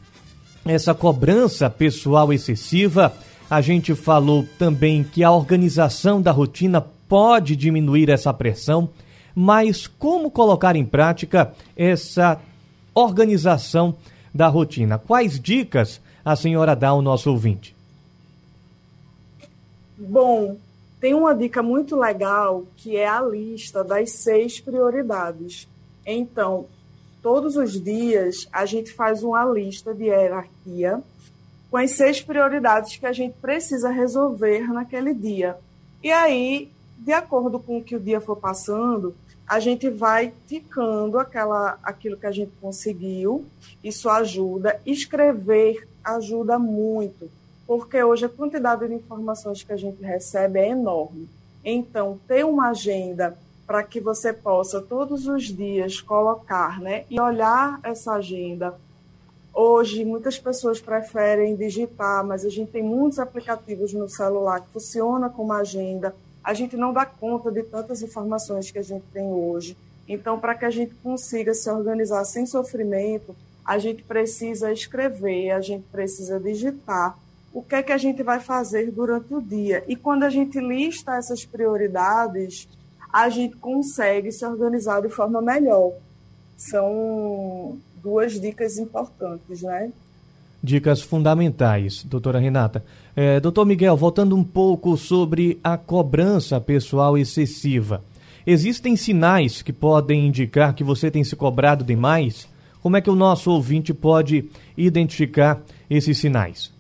essa 0.65 0.95
cobrança 0.95 1.71
pessoal 1.71 2.33
excessiva. 2.33 3.15
A 3.49 3.61
gente 3.61 3.95
falou 3.95 4.45
também 4.59 5.05
que 5.05 5.23
a 5.23 5.31
organização 5.31 6.21
da 6.21 6.33
rotina 6.33 6.85
pode 7.09 7.55
diminuir 7.55 8.09
essa 8.09 8.33
pressão, 8.33 8.89
mas 9.35 9.87
como 9.87 10.31
colocar 10.31 10.75
em 10.75 10.85
prática 10.85 11.53
essa 11.77 12.41
organização 12.95 13.95
da 14.35 14.49
rotina? 14.49 14.99
Quais 14.99 15.39
dicas 15.39 16.01
a 16.25 16.35
senhora 16.35 16.75
dá 16.75 16.89
ao 16.89 17.03
nosso 17.03 17.31
ouvinte? 17.31 17.77
Bom, 19.97 20.57
tem 21.01 21.15
uma 21.15 21.35
dica 21.35 21.63
muito 21.63 21.97
legal 21.97 22.65
que 22.77 22.97
é 22.97 23.07
a 23.07 23.21
lista 23.21 23.85
das 23.85 24.11
seis 24.13 24.61
prioridades. 24.61 25.69
Então, 26.07 26.67
todos 27.23 27.57
os 27.57 27.81
dias 27.81 28.49
a 28.53 28.65
gente 28.65 28.93
faz 28.93 29.23
uma 29.23 29.45
lista 29.45 29.95
de 29.95 30.05
hierarquia 30.05 31.03
com 31.71 31.77
as 31.77 31.91
seis 31.93 32.21
prioridades 32.21 32.97
que 32.97 33.07
a 33.07 33.13
gente 33.13 33.35
precisa 33.35 33.91
resolver 33.91 34.67
naquele 34.73 35.13
dia. 35.13 35.59
E 36.03 36.11
aí, 36.11 36.71
de 36.99 37.13
acordo 37.13 37.59
com 37.59 37.79
o 37.79 37.83
que 37.83 37.97
o 37.97 38.01
dia 38.01 38.21
for 38.21 38.37
passando, 38.37 39.15
a 39.47 39.61
gente 39.61 39.91
vai 39.91 40.33
ticando 40.47 41.19
aquela, 41.19 41.79
aquilo 41.83 42.17
que 42.17 42.27
a 42.27 42.33
gente 42.33 42.53
conseguiu. 42.61 43.45
Isso 43.83 44.09
ajuda. 44.09 44.81
Escrever 44.87 45.87
ajuda 46.05 46.59
muito 46.59 47.31
porque 47.67 48.03
hoje 48.03 48.27
a 48.27 48.29
quantidade 48.29 48.87
de 48.87 48.95
informações 48.95 49.63
que 49.63 49.73
a 49.73 49.77
gente 49.77 50.03
recebe 50.03 50.59
é 50.59 50.69
enorme. 50.69 51.29
Então, 51.65 52.19
ter 52.29 52.45
uma 52.45 52.71
agenda 52.71 53.37
para 53.67 53.83
que 53.83 54.01
você 54.01 54.33
possa 54.33 54.81
todos 54.83 55.27
os 55.27 55.45
dias 55.45 56.01
colocar, 56.01 56.79
né, 56.81 57.05
e 57.09 57.19
olhar 57.19 57.81
essa 57.83 58.13
agenda. 58.13 58.75
Hoje, 59.55 60.05
muitas 60.05 60.39
pessoas 60.39 60.81
preferem 60.81 61.57
digitar, 61.57 62.25
mas 62.25 62.45
a 62.45 62.51
gente 62.51 62.73
tem 62.73 62.83
muitos 62.83 63.19
aplicativos 63.19 63.95
no 63.95 64.09
celular 64.09 64.61
que 64.61 64.73
funcionam 64.73 65.31
como 65.31 65.53
agenda. 65.53 66.15
A 66.43 66.53
gente 66.53 66.77
não 66.77 66.93
dá 66.93 67.07
conta 67.07 67.51
de 67.51 67.63
tantas 67.63 68.03
informações 68.03 68.71
que 68.71 68.79
a 68.79 68.83
gente 68.83 69.05
tem 69.13 69.25
hoje. 69.33 69.77
Então, 70.07 70.39
para 70.39 70.55
que 70.55 70.67
a 70.67 70.71
gente 70.71 70.95
consiga 70.97 71.55
se 71.55 71.71
organizar 71.71 72.25
sem 72.25 72.45
sofrimento, 72.45 73.35
a 73.65 73.79
gente 73.79 74.03
precisa 74.03 74.73
escrever, 74.73 75.51
a 75.51 75.61
gente 75.61 75.85
precisa 75.91 76.39
digitar 76.39 77.19
o 77.53 77.63
que 77.63 77.77
é 77.77 77.83
que 77.83 77.93
a 77.93 77.97
gente 77.99 78.23
vai 78.23 78.41
fazer 78.41 78.91
durante 78.91 79.33
o 79.33 79.41
dia. 79.41 79.85
E 79.87 79.95
quando 79.95 80.25
a 80.25 80.31
gente 80.31 80.59
lista 80.59 81.15
essas 81.15 81.45
prioridades, 81.45 82.69
a 83.13 83.29
gente 83.29 83.57
consegue 83.57 84.33
se 84.33 84.45
organizar 84.45 85.01
de 85.01 85.09
forma 85.09 85.41
melhor. 85.41 85.93
São 86.57 87.79
duas 88.03 88.41
dicas 88.41 88.77
importantes, 88.77 89.63
né? 89.63 89.93
Dicas 90.61 91.01
fundamentais, 91.01 92.03
doutora 92.03 92.41
Renata. 92.41 92.85
É, 93.15 93.39
doutor 93.39 93.65
Miguel, 93.65 93.97
voltando 93.97 94.35
um 94.35 94.43
pouco 94.43 94.97
sobre 94.97 95.61
a 95.63 95.79
cobrança 95.79 96.61
pessoal 96.61 97.17
excessiva. 97.17 98.03
Existem 98.45 98.97
sinais 98.97 99.63
que 99.63 99.73
podem 99.73 100.27
indicar 100.27 100.75
que 100.75 100.83
você 100.83 101.11
tem 101.11 101.23
se 101.23 101.37
cobrado 101.37 101.85
demais? 101.85 102.49
Como 102.85 102.99
é 102.99 103.01
que 103.01 103.09
o 103.09 103.15
nosso 103.15 103.51
ouvinte 103.51 103.95
pode 103.95 104.51
identificar 104.77 105.63
esses 105.89 106.19
sinais? 106.19 106.71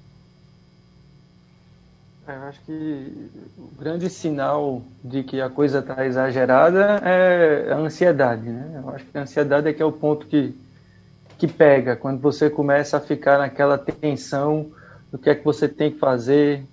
É, 2.29 2.37
eu 2.37 2.43
acho 2.43 2.61
que 2.61 3.31
o 3.57 3.71
grande 3.79 4.11
sinal 4.11 4.83
de 5.03 5.23
que 5.23 5.41
a 5.41 5.49
coisa 5.49 5.79
está 5.79 6.05
exagerada 6.05 7.01
é 7.03 7.73
a 7.73 7.79
ansiedade, 7.79 8.51
né? 8.51 8.83
Eu 8.83 8.91
acho 8.91 9.07
que 9.07 9.17
a 9.17 9.23
ansiedade 9.23 9.67
é 9.67 9.73
que 9.73 9.81
é 9.81 9.85
o 9.87 9.93
ponto 9.93 10.27
que, 10.27 10.55
que 11.39 11.49
pega, 11.49 11.97
quando 11.97 12.21
você 12.21 12.51
começa 12.51 12.99
a 12.99 13.01
ficar 13.01 13.39
naquela 13.39 13.79
tensão 13.79 14.67
do 15.11 15.17
que 15.17 15.31
é 15.31 15.35
que 15.35 15.43
você 15.43 15.67
tem 15.67 15.91
que 15.91 15.99
fazer, 15.99 16.67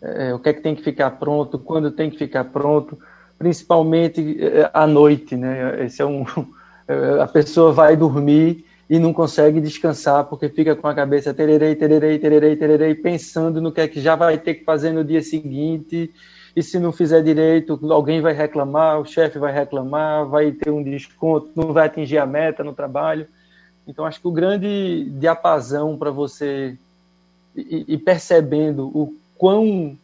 é, 0.00 0.32
o 0.32 0.38
que 0.38 0.50
é 0.50 0.52
que 0.52 0.60
tem 0.60 0.76
que 0.76 0.84
ficar 0.84 1.10
pronto, 1.10 1.58
quando 1.58 1.90
tem 1.90 2.08
que 2.08 2.16
ficar 2.16 2.44
pronto, 2.44 2.96
principalmente 3.36 4.38
é, 4.40 4.70
à 4.72 4.86
noite, 4.86 5.36
né? 5.36 5.84
Esse 5.84 6.00
é 6.00 6.06
um, 6.06 6.24
a 7.20 7.26
pessoa 7.26 7.72
vai 7.72 7.96
dormir 7.96 8.67
e 8.88 8.98
não 8.98 9.12
consegue 9.12 9.60
descansar 9.60 10.24
porque 10.24 10.48
fica 10.48 10.74
com 10.74 10.88
a 10.88 10.94
cabeça 10.94 11.34
tererei, 11.34 11.74
tererei, 11.74 12.18
tererei, 12.18 12.56
tererei, 12.56 12.94
pensando 12.94 13.60
no 13.60 13.70
que 13.70 13.82
é 13.82 13.88
que 13.88 14.00
já 14.00 14.16
vai 14.16 14.38
ter 14.38 14.54
que 14.54 14.64
fazer 14.64 14.92
no 14.92 15.04
dia 15.04 15.22
seguinte. 15.22 16.10
E 16.56 16.62
se 16.62 16.78
não 16.78 16.90
fizer 16.90 17.22
direito, 17.22 17.78
alguém 17.92 18.20
vai 18.20 18.32
reclamar, 18.32 18.98
o 18.98 19.04
chefe 19.04 19.38
vai 19.38 19.52
reclamar, 19.52 20.26
vai 20.26 20.50
ter 20.52 20.70
um 20.70 20.82
desconto, 20.82 21.50
não 21.54 21.72
vai 21.72 21.86
atingir 21.86 22.18
a 22.18 22.26
meta 22.26 22.64
no 22.64 22.72
trabalho. 22.72 23.28
Então, 23.86 24.04
acho 24.04 24.20
que 24.20 24.26
o 24.26 24.32
grande 24.32 25.06
diapasão 25.18 25.96
para 25.96 26.10
você 26.10 26.76
ir 27.54 27.98
percebendo 27.98 28.86
o 28.88 29.14
quão 29.36 29.96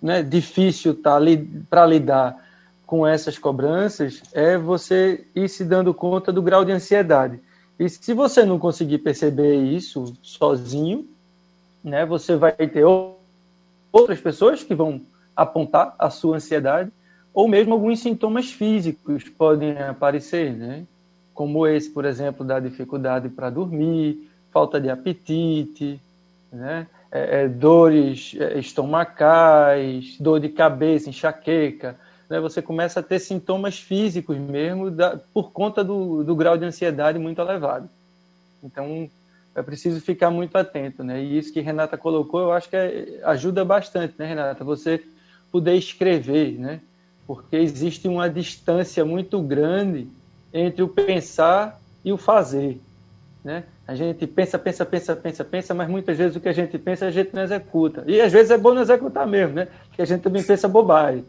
né, 0.00 0.22
difícil 0.22 0.98
li, 1.20 1.36
para 1.68 1.86
lidar 1.86 2.36
com 2.84 3.06
essas 3.06 3.38
cobranças 3.38 4.22
é 4.32 4.58
você 4.58 5.24
ir 5.34 5.48
se 5.48 5.64
dando 5.64 5.94
conta 5.94 6.32
do 6.32 6.42
grau 6.42 6.64
de 6.64 6.72
ansiedade. 6.72 7.40
E 7.78 7.88
se 7.88 8.14
você 8.14 8.44
não 8.44 8.58
conseguir 8.58 8.98
perceber 8.98 9.56
isso 9.56 10.16
sozinho, 10.22 11.08
né, 11.82 12.06
você 12.06 12.36
vai 12.36 12.52
ter 12.52 12.84
outras 13.90 14.20
pessoas 14.20 14.62
que 14.62 14.74
vão 14.74 15.00
apontar 15.34 15.94
a 15.98 16.10
sua 16.10 16.36
ansiedade, 16.36 16.92
ou 17.34 17.48
mesmo 17.48 17.72
alguns 17.72 18.00
sintomas 18.00 18.50
físicos 18.50 19.24
podem 19.24 19.76
aparecer, 19.78 20.52
né? 20.52 20.86
como 21.34 21.66
esse, 21.66 21.90
por 21.90 22.04
exemplo, 22.04 22.44
da 22.44 22.60
dificuldade 22.60 23.28
para 23.28 23.50
dormir, 23.50 24.28
falta 24.50 24.80
de 24.80 24.90
apetite, 24.90 26.00
né? 26.52 26.86
É, 27.10 27.42
é, 27.42 27.48
dores 27.48 28.34
é, 28.38 28.58
estomacais, 28.58 30.16
dor 30.18 30.40
de 30.40 30.48
cabeça, 30.48 31.10
enxaqueca. 31.10 31.96
Né? 32.32 32.40
Você 32.40 32.62
começa 32.62 33.00
a 33.00 33.02
ter 33.02 33.18
sintomas 33.18 33.78
físicos 33.78 34.38
mesmo 34.38 34.90
da, 34.90 35.18
por 35.34 35.52
conta 35.52 35.84
do, 35.84 36.24
do 36.24 36.34
grau 36.34 36.56
de 36.56 36.64
ansiedade 36.64 37.18
muito 37.18 37.42
elevado. 37.42 37.90
Então, 38.64 39.10
é 39.54 39.60
preciso 39.60 40.00
ficar 40.00 40.30
muito 40.30 40.56
atento, 40.56 41.04
né? 41.04 41.22
E 41.22 41.36
isso 41.36 41.52
que 41.52 41.60
Renata 41.60 41.98
colocou, 41.98 42.40
eu 42.40 42.52
acho 42.52 42.70
que 42.70 42.76
é, 42.76 43.20
ajuda 43.24 43.66
bastante, 43.66 44.14
né, 44.18 44.24
Renata? 44.24 44.64
Você 44.64 45.04
poder 45.50 45.74
escrever, 45.74 46.58
né? 46.58 46.80
Porque 47.26 47.54
existe 47.56 48.08
uma 48.08 48.30
distância 48.30 49.04
muito 49.04 49.38
grande 49.42 50.08
entre 50.54 50.82
o 50.82 50.88
pensar 50.88 51.78
e 52.02 52.14
o 52.14 52.16
fazer, 52.16 52.80
né? 53.44 53.64
A 53.92 53.96
gente 53.96 54.26
pensa, 54.26 54.58
pensa, 54.58 54.84
pensa, 54.84 55.16
pensa, 55.16 55.44
pensa, 55.44 55.74
mas 55.74 55.88
muitas 55.88 56.16
vezes 56.16 56.36
o 56.36 56.40
que 56.40 56.48
a 56.48 56.52
gente 56.52 56.78
pensa 56.78 57.06
a 57.06 57.10
gente 57.10 57.34
não 57.34 57.42
executa. 57.42 58.02
E 58.06 58.20
às 58.20 58.32
vezes 58.32 58.50
é 58.50 58.58
bom 58.58 58.74
não 58.74 58.82
executar 58.82 59.26
mesmo, 59.26 59.54
né? 59.54 59.68
Porque 59.88 60.02
a 60.02 60.04
gente 60.06 60.22
também 60.22 60.42
pensa 60.42 60.66
bobagem. 60.66 61.24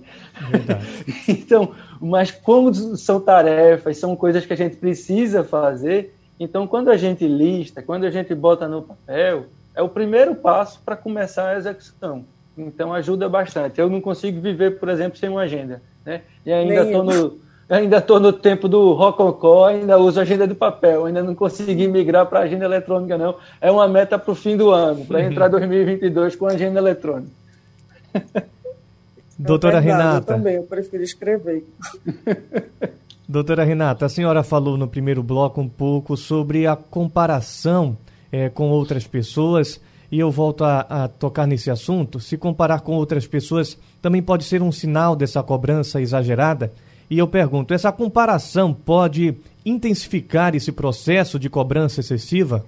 então, 1.28 1.74
mas 2.00 2.32
como 2.32 2.74
são 2.74 3.20
tarefas, 3.20 3.98
são 3.98 4.16
coisas 4.16 4.46
que 4.46 4.54
a 4.54 4.58
gente 4.58 4.78
precisa 4.78 5.44
fazer, 5.44 6.14
então, 6.40 6.68
quando 6.68 6.90
a 6.90 6.98
gente 6.98 7.28
lista, 7.28 7.82
quando 7.82 8.06
a 8.06 8.10
gente 8.10 8.34
bota 8.34 8.68
no 8.68 8.82
papel, 8.82 9.46
é 9.76 9.82
o 9.82 9.90
primeiro 9.90 10.36
passo 10.36 10.82
para 10.84 10.96
começar 10.96 11.50
a 11.50 11.58
execução. 11.58 12.26
Então, 12.58 12.94
ajuda 12.94 13.30
bastante. 13.30 13.80
Eu 13.80 13.90
não 13.90 14.02
consigo 14.02 14.42
viver, 14.42 14.80
por 14.80 14.90
exemplo, 14.90 15.18
sem 15.18 15.30
uma 15.30 15.42
agenda. 15.42 15.82
Né? 16.06 16.22
E 16.46 16.52
ainda 16.52 16.84
estou 16.84 17.04
no, 17.04 17.40
ainda 17.70 17.98
estou 17.98 18.20
no 18.20 18.34
tempo 18.34 18.68
do 18.68 18.94
rococó, 18.94 19.66
ainda 19.66 19.98
uso 19.98 20.20
agenda 20.20 20.48
de 20.48 20.54
papel, 20.54 21.06
ainda 21.06 21.24
não 21.24 21.36
consegui 21.36 21.88
migrar 21.88 22.26
para 22.26 22.42
agenda 22.42 22.66
eletrônica, 22.66 23.18
não. 23.18 23.36
É 23.60 23.72
uma 23.72 23.88
meta 23.88 24.18
para 24.18 24.32
o 24.32 24.36
fim 24.36 24.56
do 24.56 24.72
ano, 24.72 25.06
para 25.06 25.24
entrar 25.24 25.48
2022 25.48 26.36
com 26.36 26.48
agenda 26.48 26.80
eletrônica. 26.80 27.32
Doutora 29.38 29.78
é 29.78 29.82
verdade, 29.82 30.04
Renata. 30.04 30.34
Eu 30.34 30.38
também, 30.38 30.56
eu 30.56 30.64
prefiro 30.64 31.04
escrever. 31.04 31.66
Doutora 33.28 33.64
Renata, 33.64 34.06
a 34.06 34.10
senhora 34.10 34.44
falou 34.44 34.78
no 34.78 34.88
primeiro 34.88 35.24
bloco 35.24 35.60
um 35.60 35.68
pouco 35.68 36.16
sobre 36.16 36.68
a 36.68 36.76
comparação 36.76 37.98
é, 38.32 38.50
com 38.50 38.70
outras 38.70 39.08
pessoas 39.08 39.80
e 40.12 40.20
eu 40.20 40.30
volto 40.30 40.64
a, 40.64 40.82
a, 40.82 41.08
tocar 41.08 41.48
nesse 41.48 41.72
assunto. 41.72 42.20
Se 42.20 42.38
comparar 42.38 42.82
com 42.82 42.94
outras 42.94 43.26
pessoas 43.26 43.78
também 44.02 44.22
pode 44.22 44.44
ser 44.44 44.62
um 44.62 44.72
sinal 44.72 45.16
dessa 45.16 45.42
cobrança 45.42 46.00
exagerada. 46.00 46.72
E 47.10 47.18
eu 47.18 47.28
pergunto: 47.28 47.74
essa 47.74 47.92
comparação 47.92 48.74
pode 48.74 49.38
intensificar 49.66 50.56
esse 50.56 50.72
processo 50.72 51.40
de 51.40 51.50
cobrança 51.50 52.00
excessiva? 52.00 52.66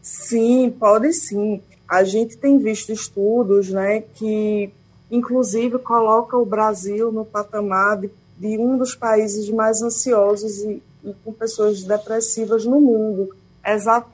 Sim, 0.00 0.70
pode 0.70 1.12
sim. 1.12 1.60
A 1.88 2.04
gente 2.04 2.36
tem 2.36 2.58
visto 2.58 2.90
estudos 2.90 3.68
né, 3.68 4.02
que, 4.14 4.70
inclusive, 5.10 5.78
colocam 5.78 6.40
o 6.40 6.46
Brasil 6.46 7.12
no 7.12 7.24
patamar 7.24 7.98
de 7.98 8.10
de 8.42 8.58
um 8.58 8.76
dos 8.76 8.96
países 8.96 9.48
mais 9.50 9.80
ansiosos 9.82 10.58
e, 10.58 10.82
e 11.04 11.14
com 11.24 11.32
pessoas 11.32 11.84
depressivas 11.84 12.64
no 12.64 12.80
mundo. 12.80 13.32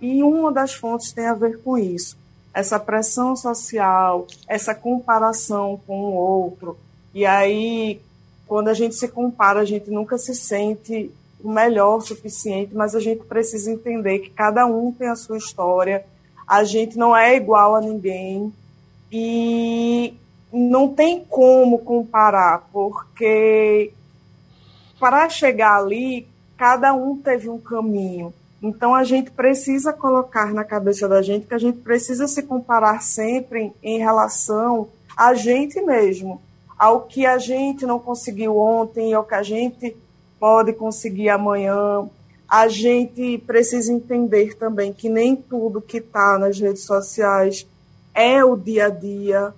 E 0.03 0.23
uma 0.23 0.53
das 0.53 0.75
fontes 0.75 1.13
tem 1.13 1.25
a 1.25 1.33
ver 1.33 1.63
com 1.63 1.79
isso. 1.79 2.15
Essa 2.53 2.79
pressão 2.79 3.35
social, 3.35 4.27
essa 4.47 4.75
comparação 4.75 5.81
com 5.87 5.99
o 5.99 6.13
outro. 6.13 6.77
E 7.15 7.25
aí, 7.25 8.03
quando 8.49 8.69
a 8.69 8.75
gente 8.75 8.95
se 8.95 9.07
compara, 9.07 9.61
a 9.61 9.65
gente 9.65 9.91
nunca 9.91 10.17
se 10.17 10.35
sente 10.35 11.11
o 11.45 11.51
melhor 11.51 11.99
o 11.99 12.01
suficiente, 12.01 12.75
mas 12.75 12.95
a 12.95 13.01
gente 13.01 13.25
precisa 13.25 13.71
entender 13.71 14.21
que 14.21 14.31
cada 14.31 14.67
um 14.67 14.91
tem 14.91 15.09
a 15.09 15.15
sua 15.15 15.37
história, 15.37 16.05
a 16.47 16.65
gente 16.65 16.97
não 16.97 17.17
é 17.17 17.37
igual 17.37 17.77
a 17.77 17.81
ninguém. 17.81 18.53
E 19.13 20.15
não 20.53 20.89
tem 20.89 21.25
como 21.25 21.79
comparar, 21.79 22.69
porque 22.73 23.93
para 24.99 25.29
chegar 25.29 25.77
ali, 25.77 26.27
cada 26.57 26.93
um 26.95 27.17
teve 27.17 27.49
um 27.49 27.59
caminho. 27.59 28.33
Então 28.63 28.95
a 28.95 29.05
gente 29.05 29.31
precisa 29.31 29.93
colocar 29.93 30.53
na 30.53 30.65
cabeça 30.65 31.07
da 31.07 31.23
gente 31.23 31.47
que 31.47 31.55
a 31.55 31.59
gente 31.59 31.79
precisa 31.79 32.27
se 32.27 32.43
comparar 32.43 33.03
sempre 33.03 33.73
em 33.83 33.99
relação 33.99 34.89
a 35.17 35.35
gente 35.35 35.81
mesmo, 35.81 36.41
ao 36.79 37.03
que 37.03 37.27
a 37.27 37.39
gente 37.39 37.85
não 37.85 37.99
conseguiu 37.99 38.57
ontem, 38.57 39.13
ao 39.13 39.25
que 39.25 39.35
a 39.35 39.43
gente 39.43 39.97
pode 40.39 40.73
conseguir 40.73 41.29
amanhã. 41.29 42.09
A 42.49 42.69
gente 42.69 43.39
precisa 43.39 43.93
entender 43.93 44.55
também 44.55 44.93
que 44.93 45.09
nem 45.09 45.37
tudo 45.37 45.83
que 45.83 45.99
está 45.99 46.39
nas 46.39 46.59
redes 46.59 46.85
sociais 46.85 47.67
é 48.15 48.43
o 48.45 48.57
dia 48.57 48.87
a 48.87 48.91
dia, 48.91 49.55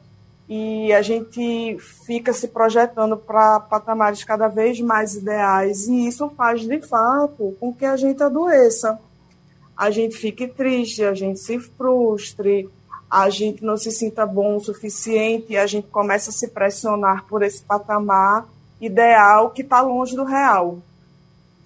e 0.53 0.93
a 0.93 1.01
gente 1.01 1.79
fica 2.05 2.33
se 2.33 2.49
projetando 2.49 3.17
para 3.17 3.61
patamares 3.61 4.25
cada 4.25 4.49
vez 4.49 4.81
mais 4.81 5.15
ideais 5.15 5.87
e 5.87 6.09
isso 6.09 6.29
faz 6.31 6.63
de 6.63 6.81
fato 6.81 7.57
com 7.61 7.73
que 7.73 7.85
a 7.85 7.97
gente 7.97 8.21
adoeça. 8.21 8.99
A 9.77 9.93
gente 9.93 10.17
fique 10.17 10.49
triste, 10.49 11.05
a 11.05 11.15
gente 11.15 11.39
se 11.39 11.57
frustre, 11.61 12.69
a 13.11 13.29
gente 13.29 13.65
não 13.65 13.77
se 13.77 13.91
sinta 13.91 14.25
bom 14.25 14.57
o 14.57 14.61
suficiente 14.61 15.47
e 15.53 15.57
a 15.57 15.67
gente 15.67 15.89
começa 15.89 16.31
a 16.31 16.33
se 16.33 16.49
pressionar 16.49 17.25
por 17.27 17.43
esse 17.43 17.63
patamar 17.63 18.47
ideal 18.81 19.51
que 19.51 19.63
está 19.63 19.81
longe 19.81 20.15
do 20.15 20.25
real. 20.25 20.79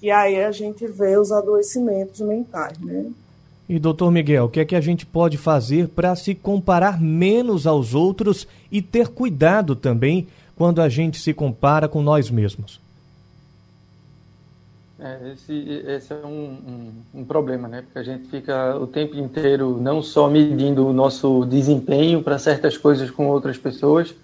E 0.01 0.11
aí 0.11 0.43
a 0.43 0.51
gente 0.51 0.87
vê 0.87 1.19
os 1.19 1.31
adoecimentos 1.31 2.21
mentais, 2.21 2.79
né? 2.79 3.07
E 3.69 3.79
doutor 3.79 4.11
Miguel, 4.11 4.45
o 4.45 4.49
que 4.49 4.61
é 4.61 4.65
que 4.65 4.77
a 4.77 4.81
gente 4.81 5.07
pode 5.07 5.39
fazer 5.39 5.89
para 5.89 6.15
se 6.17 6.35
comparar 6.35 7.01
menos 7.01 7.67
aos 7.67 7.95
outros 7.95 8.47
e 8.71 8.83
ter 8.83 9.09
cuidado 9.09 9.75
também 9.75 10.27
quando 10.57 10.83
a 10.83 10.89
gente 10.89 11.19
se 11.19 11.33
compara 11.33 11.89
com 11.89 12.03
nós 12.03 12.31
mesmos? 12.31 12.84
É, 15.05 15.33
esse, 15.35 15.83
esse 15.87 16.15
é 16.15 16.27
um, 16.27 16.31
um, 16.33 17.21
um, 17.21 17.25
problema, 17.27 17.69
né? 17.69 17.83
Porque 17.83 17.99
a 17.99 18.03
gente 18.03 18.27
fica 18.31 18.75
o 18.75 18.87
tempo 18.87 19.15
inteiro 19.17 19.79
não 19.79 20.03
só 20.03 20.31
medindo 20.31 20.87
o 20.87 20.95
nosso 20.95 21.45
desempenho 21.45 22.23
para 22.23 22.39
certas 22.39 22.79
coisas 22.79 23.11
com 23.11 23.29
outras 23.29 23.59
pessoas, 23.59 24.15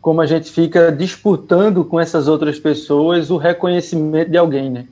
como 0.00 0.20
a 0.20 0.26
gente 0.26 0.52
fica 0.52 0.92
disputando 0.92 1.84
com 1.84 1.98
essas 1.98 2.28
outras 2.28 2.60
pessoas 2.60 3.28
o 3.28 3.36
reconhecimento 3.36 4.30
de 4.30 4.36
alguém, 4.36 4.70
né? 4.70 4.86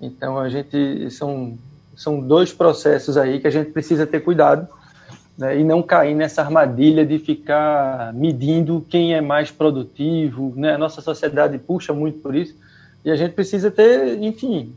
Então 0.00 0.38
a 0.38 0.48
gente 0.48 1.10
são 1.10 1.58
são 1.94 2.18
dois 2.18 2.50
processos 2.50 3.18
aí 3.18 3.40
que 3.40 3.46
a 3.46 3.50
gente 3.50 3.70
precisa 3.70 4.06
ter 4.06 4.20
cuidado 4.20 4.66
né, 5.36 5.60
e 5.60 5.62
não 5.62 5.82
cair 5.82 6.14
nessa 6.14 6.40
armadilha 6.40 7.04
de 7.04 7.18
ficar 7.18 8.14
medindo 8.14 8.84
quem 8.88 9.14
é 9.14 9.20
mais 9.20 9.50
produtivo. 9.50 10.54
Né? 10.56 10.74
A 10.74 10.78
nossa 10.78 11.00
sociedade 11.02 11.58
puxa 11.58 11.92
muito 11.92 12.18
por 12.18 12.34
isso 12.34 12.63
e 13.04 13.10
a 13.10 13.16
gente 13.16 13.32
precisa 13.32 13.70
ter, 13.70 14.22
enfim, 14.22 14.72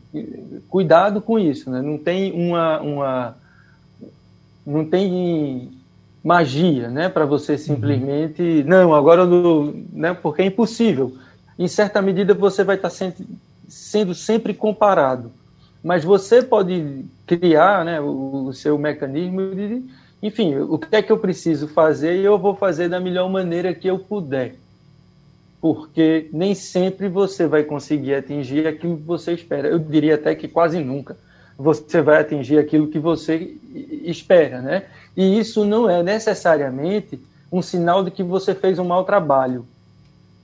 cuidado 0.68 1.20
com 1.20 1.38
isso. 1.38 1.70
Né? 1.70 1.80
Não 1.80 1.96
tem 1.96 2.32
uma, 2.32 2.80
uma 2.80 3.36
não 4.66 4.84
tem 4.84 5.70
magia, 6.22 6.90
né, 6.90 7.08
para 7.08 7.24
você 7.24 7.52
uhum. 7.52 7.58
simplesmente 7.58 8.42
uhum. 8.42 8.64
não 8.66 8.94
agora 8.94 9.24
não, 9.24 9.72
né, 9.92 10.12
porque 10.12 10.42
é 10.42 10.46
impossível. 10.46 11.16
Em 11.58 11.68
certa 11.68 12.02
medida 12.02 12.34
você 12.34 12.62
vai 12.62 12.76
estar 12.76 12.90
sendo, 12.90 13.14
sendo 13.68 14.14
sempre 14.14 14.52
comparado 14.52 15.32
mas 15.82 16.04
você 16.04 16.42
pode 16.42 17.04
criar 17.26 17.84
né, 17.84 18.00
o, 18.00 18.46
o 18.46 18.52
seu 18.52 18.78
mecanismo 18.78 19.54
de, 19.54 19.84
enfim, 20.22 20.56
o 20.56 20.78
que 20.78 20.94
é 20.94 21.02
que 21.02 21.12
eu 21.12 21.18
preciso 21.18 21.68
fazer 21.68 22.16
e 22.16 22.24
eu 22.24 22.38
vou 22.38 22.54
fazer 22.54 22.88
da 22.88 23.00
melhor 23.00 23.30
maneira 23.30 23.74
que 23.74 23.88
eu 23.88 23.98
puder. 23.98 24.56
Porque 25.60 26.28
nem 26.32 26.54
sempre 26.54 27.08
você 27.08 27.46
vai 27.46 27.64
conseguir 27.64 28.14
atingir 28.14 28.66
aquilo 28.66 28.96
que 28.96 29.02
você 29.02 29.32
espera. 29.32 29.68
Eu 29.68 29.78
diria 29.78 30.14
até 30.14 30.34
que 30.34 30.46
quase 30.46 30.78
nunca 30.78 31.16
você 31.58 32.00
vai 32.00 32.20
atingir 32.20 32.58
aquilo 32.58 32.86
que 32.86 33.00
você 33.00 33.56
espera, 34.04 34.60
né? 34.60 34.84
E 35.16 35.38
isso 35.38 35.64
não 35.64 35.90
é 35.90 36.02
necessariamente 36.04 37.18
um 37.50 37.60
sinal 37.60 38.04
de 38.04 38.12
que 38.12 38.22
você 38.22 38.54
fez 38.54 38.78
um 38.78 38.84
mau 38.84 39.04
trabalho, 39.04 39.66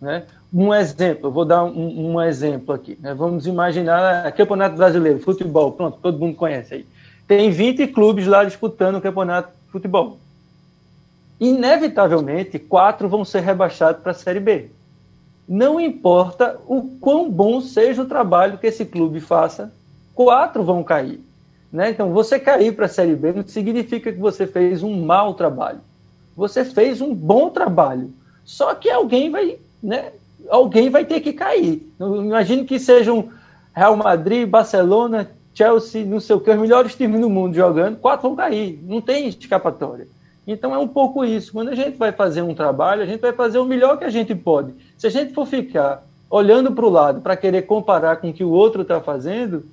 né? 0.01 0.25
um 0.55 0.73
exemplo, 0.73 1.33
vou 1.33 1.45
dar 1.45 1.65
um, 1.65 2.13
um 2.13 2.23
exemplo 2.23 2.73
aqui. 2.73 2.97
Né? 3.01 3.13
Vamos 3.13 3.45
imaginar 3.45 4.31
Campeonato 4.33 4.77
Brasileiro, 4.77 5.19
futebol, 5.19 5.73
pronto, 5.73 5.99
todo 6.01 6.19
mundo 6.19 6.37
conhece 6.37 6.75
aí. 6.75 6.87
Tem 7.27 7.51
20 7.51 7.89
clubes 7.89 8.27
lá 8.27 8.45
disputando 8.45 8.97
o 8.97 9.01
campeonato 9.01 9.49
de 9.49 9.73
futebol. 9.73 10.19
Inevitavelmente, 11.41 12.59
quatro 12.59 13.09
vão 13.09 13.25
ser 13.25 13.41
rebaixados 13.41 14.01
para 14.01 14.13
a 14.13 14.15
Série 14.15 14.39
B. 14.39 14.71
não 15.49 15.81
importa 15.81 16.59
o 16.67 16.83
quão 17.01 17.31
bom 17.31 17.61
seja 17.61 18.03
o 18.03 18.07
trabalho 18.07 18.59
que 18.59 18.67
esse 18.67 18.85
clube 18.85 19.21
faça, 19.21 19.73
quatro 20.15 20.63
vão 20.65 20.83
cair. 20.83 21.21
Né? 21.73 21.91
Então, 21.91 22.13
você 22.13 22.39
cair 22.39 22.75
para 22.75 22.87
a 22.87 22.89
Série 22.89 23.15
B 23.15 23.33
não 23.33 23.47
significa 23.47 24.13
que 24.13 24.19
você 24.19 24.47
fez 24.47 24.83
um 24.83 25.05
mau 25.05 25.35
trabalho. 25.35 25.81
Você 26.37 26.65
fez 26.65 27.01
um 27.01 27.15
bom 27.15 27.51
trabalho. 27.51 28.13
Só 28.45 28.75
que 28.75 28.89
alguém 28.89 29.31
vai, 29.31 29.59
né? 29.83 30.13
alguém 30.49 30.89
vai 30.89 31.05
ter 31.05 31.21
que 31.21 31.33
cair. 31.33 31.93
Imagine 32.01 32.65
que 32.65 32.79
sejam 32.79 33.31
Real 33.75 33.97
Madrid, 33.97 34.49
Barcelona, 34.49 35.31
Chelsea, 35.53 36.05
não 36.05 36.21
sei 36.21 36.37
o 36.37 36.41
que, 36.41 36.51
os 36.51 36.59
melhores 36.59 36.95
times 36.95 37.21
do 37.21 37.29
mundo 37.29 37.55
jogando, 37.55 37.97
quatro 37.97 38.29
vão 38.29 38.37
cair. 38.37 38.79
Não 38.83 39.01
tem 39.01 39.29
escapatória. 39.29 40.07
Então 40.47 40.75
é 40.75 40.79
um 40.79 40.89
pouco 40.89 41.25
isso. 41.25 41.53
Quando 41.53 41.69
a 41.69 41.75
gente 41.75 41.97
vai 41.97 42.13
fazer 42.13 42.43
um 42.43 42.55
trabalho, 42.55 43.03
a 43.03 43.07
gente 43.07 43.21
vai 43.21 43.33
fazer 43.33 43.59
o 43.59 43.65
melhor 43.65 43.99
que 43.99 44.05
a 44.05 44.11
gente 44.11 44.35
pode. 44.35 44.75
Se 44.99 45.07
a 45.07 45.11
gente 45.11 45.33
for 45.33 45.47
ficar 45.47 46.05
olhando 46.29 46.73
para 46.73 46.85
o 46.85 46.91
lado 46.91 47.21
para 47.21 47.37
querer 47.37 47.63
comparar 47.63 48.17
com 48.17 48.31
o 48.31 48.33
que 48.33 48.45
o 48.45 48.51
outro 48.51 48.83
está 48.83 49.01
fazendo, 49.01 49.65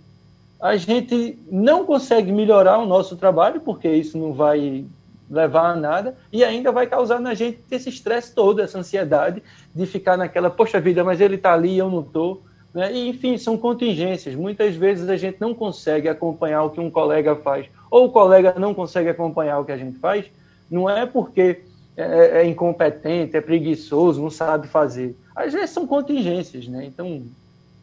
a 0.62 0.78
gente 0.78 1.38
não 1.52 1.86
consegue 1.86 2.32
melhorar 2.32 2.78
o 2.78 2.86
nosso 2.86 3.16
trabalho, 3.18 3.60
porque 3.62 3.90
isso 3.90 4.18
não 4.18 4.32
vai 4.32 4.86
levar 5.30 5.72
a 5.72 5.76
nada, 5.76 6.16
e 6.32 6.44
ainda 6.44 6.72
vai 6.72 6.86
causar 6.86 7.20
na 7.20 7.34
gente 7.34 7.60
esse 7.72 7.90
estresse 7.90 8.36
todo, 8.36 8.62
essa 8.62 8.78
ansiedade 8.78 9.42
de 9.74 9.86
ficar 9.86 10.18
naquela, 10.18 10.50
poxa 10.50 10.80
vida, 10.80 11.04
mas 11.04 11.22
ele 11.22 11.36
está 11.36 11.54
ali 11.54 11.78
eu 11.78 11.90
não 11.90 12.02
estou. 12.02 12.44
Né? 12.74 12.94
E, 12.94 13.10
enfim, 13.10 13.38
são 13.38 13.58
contingências. 13.58 14.36
Muitas 14.36 14.76
vezes 14.76 15.10
a 15.10 15.18
gente 15.18 15.40
não 15.40 15.54
consegue 15.54 16.10
acompanhar 16.10 16.64
o 16.64 16.70
que 16.70 16.80
um 16.80 16.92
colega 16.92 17.36
faz, 17.36 17.66
ou 17.90 18.06
o 18.06 18.12
colega 18.12 18.54
não 18.58 18.74
consegue 18.74 19.10
acompanhar 19.10 19.60
o 19.60 19.66
que 19.66 19.72
a 19.72 19.78
gente 19.78 19.98
faz, 20.00 20.26
não 20.72 20.90
é 20.90 21.06
porque 21.06 21.62
é, 21.98 22.04
é, 22.04 22.42
é 22.42 22.48
incompetente, 22.48 23.36
é 23.36 23.42
preguiçoso, 23.42 24.22
não 24.22 24.30
sabe 24.30 24.68
fazer. 24.68 25.16
Às 25.36 25.54
vezes 25.54 25.72
são 25.72 25.86
contingências, 25.86 26.68
né? 26.68 26.86
Então, 26.86 27.24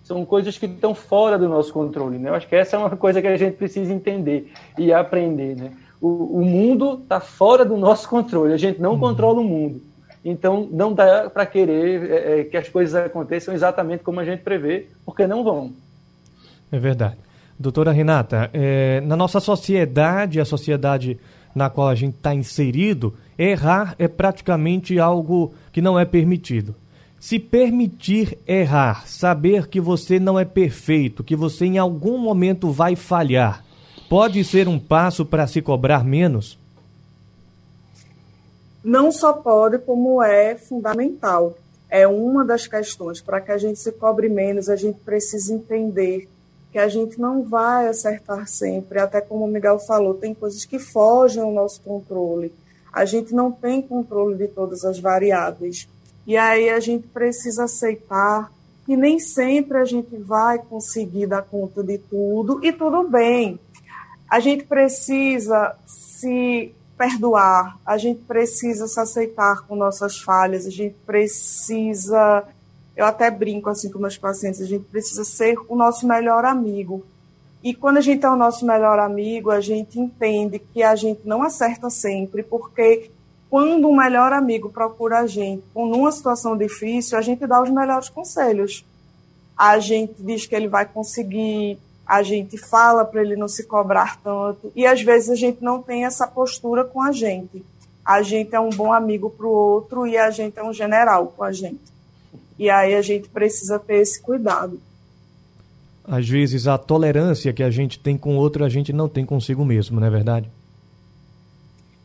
são 0.03 0.25
coisas 0.25 0.57
que 0.57 0.65
estão 0.65 0.95
fora 0.95 1.39
do 1.39 1.49
nosso 1.49 1.73
controle, 1.73 2.19
né? 2.19 2.31
Eu 2.31 2.35
acho 2.35 2.49
que 2.49 2.57
essa 2.57 2.77
é 2.77 2.79
uma 2.79 2.97
coisa 2.97 3.21
que 3.21 3.27
a 3.27 3.37
gente 3.37 3.57
precisa 3.57 3.93
entender 3.93 4.51
e 4.79 4.93
aprender, 4.93 5.55
né? 5.55 5.73
O, 6.01 6.41
o 6.41 6.45
mundo 6.45 7.01
está 7.03 7.21
fora 7.21 7.65
do 7.65 7.77
nosso 7.77 8.09
controle, 8.09 8.55
a 8.55 8.57
gente 8.57 8.81
não 8.81 8.93
uhum. 8.93 9.01
controla 9.01 9.41
o 9.41 9.45
mundo. 9.45 9.83
Então, 10.25 10.69
não 10.71 10.93
dá 10.93 11.29
para 11.29 11.47
querer 11.47 12.11
é, 12.11 12.41
é, 12.41 12.45
que 12.45 12.57
as 12.57 12.69
coisas 12.69 12.95
aconteçam 12.95 13.53
exatamente 13.53 14.03
como 14.03 14.21
a 14.21 14.25
gente 14.25 14.43
prevê, 14.43 14.87
porque 15.05 15.27
não 15.27 15.45
vão. 15.45 15.73
É 16.73 16.79
verdade. 16.79 17.17
Doutora 17.59 17.93
Renata, 17.93 18.51
é, 18.53 19.01
na 19.01 19.17
nossa 19.17 19.41
sociedade, 19.41 20.41
a 20.41 20.45
sociedade 20.45 21.19
na 21.59 21.69
qual 21.69 21.89
a 21.89 21.95
gente 21.95 22.15
está 22.15 22.35
inserido, 22.35 23.13
errar 23.37 23.95
é 23.99 24.09
praticamente 24.09 24.99
algo 24.99 25.53
que 25.73 25.83
não 25.83 25.99
é 25.99 26.05
permitido. 26.05 26.75
Se 27.21 27.39
permitir 27.39 28.39
errar, 28.47 29.07
saber 29.09 29.67
que 29.67 29.81
você 29.81 30.21
não 30.21 30.39
é 30.39 30.45
perfeito, 30.45 31.25
que 31.25 31.35
você 31.35 31.67
em 31.67 31.77
algum 31.77 32.17
momento 32.17 32.71
vai 32.71 32.95
falhar, 32.95 33.65
pode 34.09 34.43
ser 34.45 34.69
um 34.69 34.79
passo 34.79 35.27
para 35.27 35.47
se 35.49 35.61
cobrar 35.61 36.05
menos? 36.05 36.57
Não 38.85 39.11
só 39.11 39.33
pode, 39.33 39.79
como 39.79 40.23
é 40.23 40.55
fundamental. 40.55 41.59
É 41.91 42.07
uma 42.07 42.45
das 42.45 42.69
questões. 42.69 43.21
Para 43.21 43.41
que 43.41 43.51
a 43.51 43.59
gente 43.59 43.81
se 43.81 43.91
cobre 43.91 44.29
menos, 44.29 44.69
a 44.69 44.77
gente 44.77 45.01
precisa 45.01 45.53
entender 45.53 46.29
que 46.71 46.79
a 46.79 46.89
gente 46.89 47.19
não 47.19 47.43
vai 47.43 47.89
acertar 47.89 48.47
sempre, 48.47 48.99
até 48.99 49.21
como 49.21 49.45
o 49.45 49.49
Miguel 49.49 49.79
falou, 49.79 50.15
tem 50.15 50.35
coisas 50.35 50.65
que 50.65 50.79
fogem 50.79 51.43
ao 51.43 51.53
nosso 51.53 51.81
controle. 51.81 52.53
A 52.93 53.05
gente 53.05 53.35
não 53.35 53.51
tem 53.51 53.81
controle 53.81 54.37
de 54.37 54.49
todas 54.49 54.85
as 54.85 54.99
variáveis. 54.99 55.89
E 56.27 56.37
aí 56.37 56.69
a 56.69 56.81
gente 56.81 57.07
precisa 57.09 57.65
aceitar 57.65 58.53
que 58.85 58.97
nem 58.97 59.19
sempre 59.19 59.79
a 59.79 59.85
gente 59.85 60.17
vai 60.17 60.59
conseguir 60.59 61.27
dar 61.27 61.43
conta 61.43 61.83
de 61.83 61.99
tudo 61.99 62.65
e 62.65 62.73
tudo 62.73 63.07
bem. 63.09 63.59
A 64.29 64.41
gente 64.41 64.65
precisa 64.65 65.75
se 65.87 66.75
perdoar, 66.99 67.79
a 67.87 67.97
gente 67.97 68.21
precisa 68.25 68.89
se 68.89 68.99
aceitar 68.99 69.67
com 69.67 69.77
nossas 69.77 70.19
falhas, 70.19 70.67
a 70.67 70.71
gente 70.71 70.97
precisa 71.07 72.45
eu 72.99 73.07
até 73.07 73.31
brinco 73.31 73.71
assim 73.71 73.89
com 73.93 74.01
meus 74.01 74.19
pacientes, 74.19 74.61
a 74.61 74.67
gente 74.67 74.85
precisa 74.87 75.23
ser 75.23 75.57
o 75.69 75.77
nosso 75.77 76.05
melhor 76.05 76.45
amigo. 76.45 77.07
E 77.63 77.73
quando 77.73 77.99
a 77.99 78.01
gente 78.01 78.27
é 78.27 78.29
o 78.29 78.35
nosso 78.35 78.67
melhor 78.67 78.99
amigo, 78.99 79.53
a 79.53 79.61
gente 79.61 80.01
entende 80.01 80.59
que 80.59 80.83
a 80.83 80.97
gente 80.97 81.21
não 81.25 81.41
acerta 81.41 81.89
sempre, 81.91 82.43
porque 82.43 83.09
quando 83.49 83.89
um 83.89 83.97
melhor 83.97 84.33
amigo 84.33 84.69
procura 84.69 85.21
a 85.21 85.27
gente 85.29 85.63
numa 85.77 86.11
situação 86.11 86.57
difícil, 86.57 87.17
a 87.17 87.23
gente 87.23 87.47
dá 87.47 87.63
os 87.63 87.71
melhores 87.71 88.09
conselhos. 88.09 88.85
A 89.57 89.79
gente 89.79 90.15
diz 90.19 90.45
que 90.45 90.57
ele 90.57 90.67
vai 90.67 90.85
conseguir, 90.85 91.79
a 92.05 92.21
gente 92.25 92.59
fala 92.59 93.05
para 93.05 93.23
ele 93.23 93.37
não 93.37 93.47
se 93.47 93.63
cobrar 93.63 94.21
tanto, 94.21 94.73
e 94.75 94.85
às 94.85 95.01
vezes 95.01 95.31
a 95.31 95.37
gente 95.37 95.63
não 95.63 95.81
tem 95.81 96.05
essa 96.05 96.27
postura 96.27 96.83
com 96.83 97.01
a 97.01 97.13
gente. 97.13 97.65
A 98.05 98.23
gente 98.23 98.57
é 98.57 98.61
um 98.61 98.71
bom 98.71 98.93
amigo 98.93 99.31
para 99.31 99.47
o 99.47 99.51
outro 99.51 100.05
e 100.05 100.17
a 100.17 100.31
gente 100.31 100.59
é 100.59 100.65
um 100.65 100.73
general 100.73 101.29
com 101.37 101.45
a 101.45 101.53
gente. 101.53 101.98
E 102.59 102.69
aí 102.69 102.95
a 102.95 103.03
gente 103.03 103.29
precisa 103.29 103.79
ter 103.79 103.99
esse 103.99 104.21
cuidado. 104.21 104.81
Às 106.05 106.29
vezes 106.29 106.67
a 106.67 106.79
tolerância 106.79 107.53
que 107.53 107.63
a 107.63 107.71
gente 107.71 107.99
tem 107.99 108.17
com 108.17 108.37
outro, 108.37 108.65
a 108.65 108.69
gente 108.69 108.93
não 108.93 109.09
tem 109.09 109.25
consigo 109.25 109.65
mesmo, 109.65 110.01
não 110.01 110.07
é 110.07 110.11
verdade? 110.11 110.51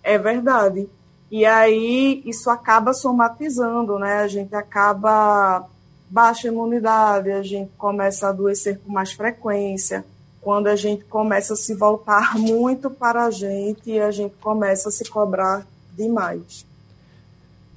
É 0.04 0.18
verdade. 0.18 0.88
E 1.32 1.46
aí 1.46 2.22
isso 2.26 2.50
acaba 2.50 2.94
somatizando, 2.94 3.98
né? 3.98 4.18
A 4.20 4.28
gente 4.28 4.54
acaba 4.54 5.66
baixa 6.10 6.48
imunidade, 6.48 7.32
a 7.32 7.42
gente 7.42 7.72
começa 7.78 8.28
a 8.28 8.30
adoecer 8.30 8.80
com 8.80 8.92
mais 8.92 9.14
frequência. 9.14 10.06
Quando 10.42 10.68
a 10.68 10.76
gente 10.76 11.06
começa 11.06 11.54
a 11.54 11.58
se 11.58 11.74
voltar 11.74 12.36
muito 12.38 12.90
para 12.92 13.26
a 13.26 13.32
gente 13.32 13.90
e 13.90 14.00
a 14.00 14.12
gente 14.12 14.36
começa 14.42 14.90
a 14.90 14.92
se 14.92 15.10
cobrar 15.10 15.66
demais. 15.96 16.66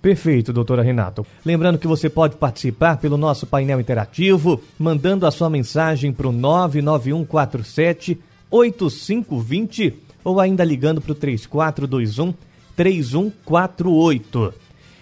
Perfeito, 0.06 0.52
doutora 0.52 0.84
Renato. 0.84 1.26
Lembrando 1.44 1.78
que 1.78 1.86
você 1.88 2.08
pode 2.08 2.36
participar 2.36 2.98
pelo 2.98 3.16
nosso 3.16 3.44
painel 3.44 3.80
interativo, 3.80 4.62
mandando 4.78 5.26
a 5.26 5.32
sua 5.32 5.50
mensagem 5.50 6.12
para 6.12 6.28
o 6.28 6.32
99147 6.32 8.16
8520 8.48 9.94
ou 10.22 10.38
ainda 10.38 10.62
ligando 10.62 11.00
para 11.00 11.10
o 11.10 11.14
3421 11.16 12.32
3148. 12.76 14.54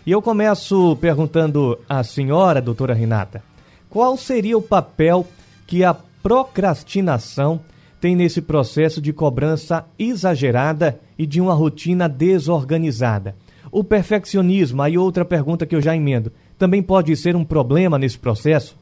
E 0.07 0.11
eu 0.11 0.23
começo 0.23 0.97
perguntando 0.97 1.79
à 1.87 2.03
senhora, 2.03 2.63
doutora 2.63 2.95
Renata, 2.95 3.43
qual 3.91 4.17
seria 4.17 4.57
o 4.57 4.63
papel 4.63 5.27
que 5.67 5.85
a 5.85 5.93
procrastinação 5.93 7.61
tem 8.01 8.17
nesse 8.17 8.41
processo 8.41 9.03
de 9.03 9.13
cobrança 9.13 9.85
exagerada 9.99 10.99
e 11.19 11.27
de 11.27 11.43
uma 11.43 11.53
rotina 11.53 12.09
desorganizada? 12.09 13.37
O 13.75 13.83
perfeccionismo, 13.83 14.81
aí 14.83 14.97
outra 14.97 15.25
pergunta 15.25 15.67
que 15.67 15.75
eu 15.75 15.81
já 15.81 15.97
emendo, 15.97 16.31
também 16.57 16.81
pode 16.81 17.17
ser 17.17 17.35
um 17.35 17.45
problema 17.45 17.99
nesse 17.99 18.17
processo? 18.17 18.79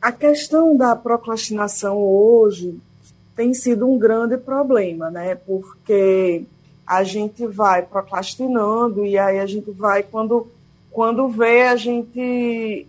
A 0.00 0.10
questão 0.10 0.74
da 0.74 0.96
procrastinação 0.96 1.98
hoje 1.98 2.80
tem 3.36 3.52
sido 3.52 3.86
um 3.86 3.98
grande 3.98 4.38
problema, 4.38 5.10
né? 5.10 5.34
Porque 5.34 6.46
a 6.86 7.02
gente 7.04 7.46
vai 7.46 7.82
procrastinando 7.82 9.04
e 9.04 9.18
aí 9.18 9.38
a 9.38 9.44
gente 9.44 9.70
vai 9.70 10.02
quando 10.02 10.46
quando 10.90 11.28
vê 11.28 11.64
a 11.64 11.76
gente 11.76 12.86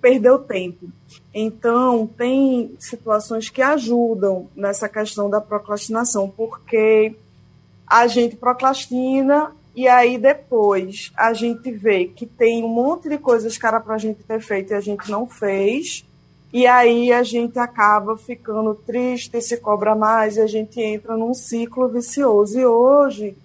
perdeu 0.00 0.38
tempo. 0.38 0.86
Então, 1.34 2.06
tem 2.06 2.76
situações 2.78 3.50
que 3.50 3.60
ajudam 3.60 4.46
nessa 4.54 4.88
questão 4.88 5.28
da 5.28 5.40
procrastinação, 5.40 6.30
porque 6.30 7.16
a 7.84 8.06
gente 8.06 8.36
procrastina 8.36 9.50
e 9.78 9.86
aí 9.86 10.18
depois 10.18 11.12
a 11.16 11.32
gente 11.32 11.70
vê 11.70 12.06
que 12.06 12.26
tem 12.26 12.64
um 12.64 12.68
monte 12.68 13.08
de 13.08 13.16
coisas 13.16 13.56
para 13.56 13.80
a 13.86 13.96
gente 13.96 14.24
ter 14.24 14.40
feito 14.40 14.72
e 14.72 14.74
a 14.74 14.80
gente 14.80 15.08
não 15.08 15.24
fez. 15.24 16.04
E 16.52 16.66
aí 16.66 17.12
a 17.12 17.22
gente 17.22 17.56
acaba 17.60 18.16
ficando 18.16 18.74
triste, 18.74 19.40
se 19.40 19.56
cobra 19.58 19.94
mais 19.94 20.36
e 20.36 20.40
a 20.40 20.48
gente 20.48 20.80
entra 20.80 21.16
num 21.16 21.32
ciclo 21.32 21.88
vicioso. 21.88 22.58
E 22.58 22.66
hoje 22.66 23.36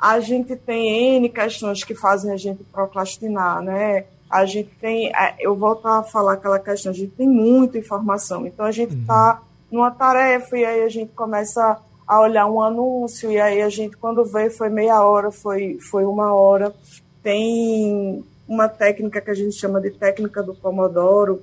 a 0.00 0.18
gente 0.20 0.56
tem 0.56 1.16
N 1.16 1.28
questões 1.28 1.84
que 1.84 1.94
fazem 1.94 2.32
a 2.32 2.36
gente 2.38 2.64
procrastinar, 2.72 3.60
né? 3.60 4.06
A 4.30 4.46
gente 4.46 4.70
tem, 4.80 5.08
é, 5.08 5.36
eu 5.38 5.54
volto 5.54 5.86
a 5.86 6.02
falar 6.02 6.32
aquela 6.32 6.58
questão, 6.58 6.92
a 6.92 6.94
gente 6.94 7.12
tem 7.12 7.28
muita 7.28 7.76
informação. 7.76 8.46
Então 8.46 8.64
a 8.64 8.72
gente 8.72 8.96
está 8.96 9.42
uhum. 9.70 9.80
numa 9.80 9.90
tarefa 9.90 10.56
e 10.56 10.64
aí 10.64 10.82
a 10.82 10.88
gente 10.88 11.12
começa 11.12 11.78
a 12.08 12.20
olhar 12.22 12.46
um 12.46 12.62
anúncio, 12.62 13.30
e 13.30 13.38
aí 13.38 13.60
a 13.60 13.68
gente, 13.68 13.94
quando 13.98 14.24
vê, 14.24 14.48
foi 14.48 14.70
meia 14.70 15.02
hora, 15.02 15.30
foi, 15.30 15.78
foi 15.78 16.06
uma 16.06 16.32
hora. 16.32 16.74
Tem 17.22 18.24
uma 18.48 18.66
técnica 18.66 19.20
que 19.20 19.30
a 19.30 19.34
gente 19.34 19.52
chama 19.52 19.78
de 19.78 19.90
técnica 19.90 20.42
do 20.42 20.54
Pomodoro, 20.54 21.42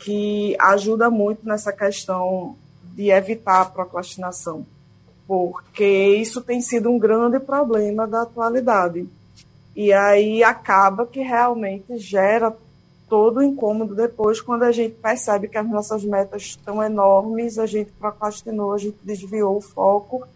que 0.00 0.56
ajuda 0.58 1.08
muito 1.08 1.46
nessa 1.46 1.72
questão 1.72 2.56
de 2.82 3.10
evitar 3.10 3.60
a 3.60 3.66
procrastinação, 3.66 4.66
porque 5.26 6.16
isso 6.16 6.42
tem 6.42 6.60
sido 6.60 6.90
um 6.90 6.98
grande 6.98 7.38
problema 7.38 8.04
da 8.04 8.22
atualidade. 8.22 9.08
E 9.74 9.92
aí 9.92 10.42
acaba 10.42 11.06
que 11.06 11.20
realmente 11.20 11.96
gera 11.96 12.50
todo 13.12 13.40
o 13.40 13.42
incômodo 13.42 13.94
depois, 13.94 14.40
quando 14.40 14.62
a 14.62 14.72
gente 14.72 14.94
percebe 14.94 15.46
que 15.46 15.58
as 15.58 15.68
nossas 15.68 16.02
metas 16.02 16.44
estão 16.44 16.82
enormes, 16.82 17.58
a 17.58 17.66
gente 17.66 17.90
procrastinou, 17.92 18.72
a 18.72 18.78
gente 18.78 18.96
desviou 19.02 19.58
o 19.58 19.60
foco 19.60 20.26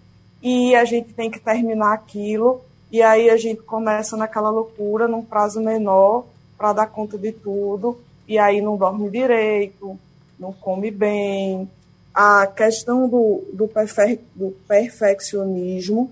e 0.43 0.75
a 0.75 0.85
gente 0.85 1.15
tem 1.15 1.31
que 1.31 1.41
terminar 1.41 1.95
aquilo. 1.95 2.61
E 2.93 3.01
aí 3.01 3.31
a 3.31 3.37
gente 3.39 3.63
começa 3.63 4.15
naquela 4.15 4.51
loucura, 4.51 5.09
num 5.09 5.25
prazo 5.25 5.59
menor, 5.59 6.27
para 6.59 6.75
dar 6.75 6.87
conta 6.89 7.17
de 7.17 7.33
tudo. 7.33 7.99
E 8.29 8.39
aí 8.39 8.61
não 8.61 8.77
dorme 8.77 9.09
direito, 9.09 9.99
não 10.39 10.53
come 10.53 10.91
bem. 10.91 11.67
A 12.13 12.47
questão 12.47 13.09
do, 13.09 13.43
do, 13.55 13.67
perfe 13.67 14.21
do 14.35 14.51
perfeccionismo, 14.69 16.11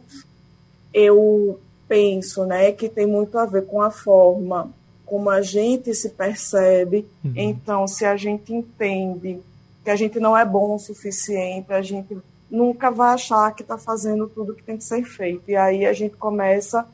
eu 0.94 1.60
penso 1.86 2.46
né, 2.46 2.72
que 2.72 2.88
tem 2.88 3.06
muito 3.06 3.36
a 3.36 3.44
ver 3.44 3.66
com 3.66 3.82
a 3.82 3.90
forma 3.90 4.72
como 5.04 5.30
a 5.30 5.42
gente 5.42 5.94
se 5.94 6.10
percebe. 6.10 7.06
Uhum. 7.24 7.32
Então, 7.36 7.86
se 7.86 8.04
a 8.04 8.16
gente 8.16 8.52
entende 8.52 9.40
que 9.82 9.90
a 9.90 9.96
gente 9.96 10.18
não 10.18 10.36
é 10.36 10.44
bom 10.44 10.74
o 10.74 10.78
suficiente, 10.78 11.72
a 11.72 11.82
gente 11.82 12.16
nunca 12.50 12.90
vai 12.90 13.14
achar 13.14 13.54
que 13.54 13.62
está 13.62 13.76
fazendo 13.76 14.26
tudo 14.28 14.54
que 14.54 14.62
tem 14.62 14.76
que 14.76 14.84
ser 14.84 15.04
feito. 15.04 15.50
E 15.50 15.56
aí 15.56 15.84
a 15.84 15.92
gente 15.92 16.16
começa 16.16 16.86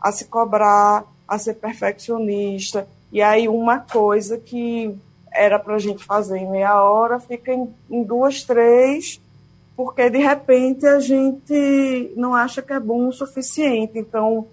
a 0.00 0.12
se 0.12 0.26
cobrar, 0.26 1.04
a 1.26 1.38
ser 1.38 1.54
perfeccionista. 1.54 2.86
E 3.10 3.20
aí 3.22 3.48
uma 3.48 3.80
coisa 3.80 4.38
que 4.38 4.94
era 5.32 5.58
para 5.58 5.74
a 5.74 5.78
gente 5.78 6.04
fazer 6.04 6.38
em 6.38 6.50
meia 6.50 6.82
hora 6.82 7.18
fica 7.18 7.52
em, 7.52 7.68
em 7.90 8.02
duas, 8.02 8.42
três, 8.42 9.20
porque 9.76 10.08
de 10.08 10.18
repente 10.18 10.86
a 10.86 10.98
gente 11.00 12.12
não 12.16 12.34
acha 12.34 12.62
que 12.62 12.72
é 12.72 12.80
bom 12.80 13.08
o 13.08 13.12
suficiente. 13.12 13.98
Então, 13.98 14.46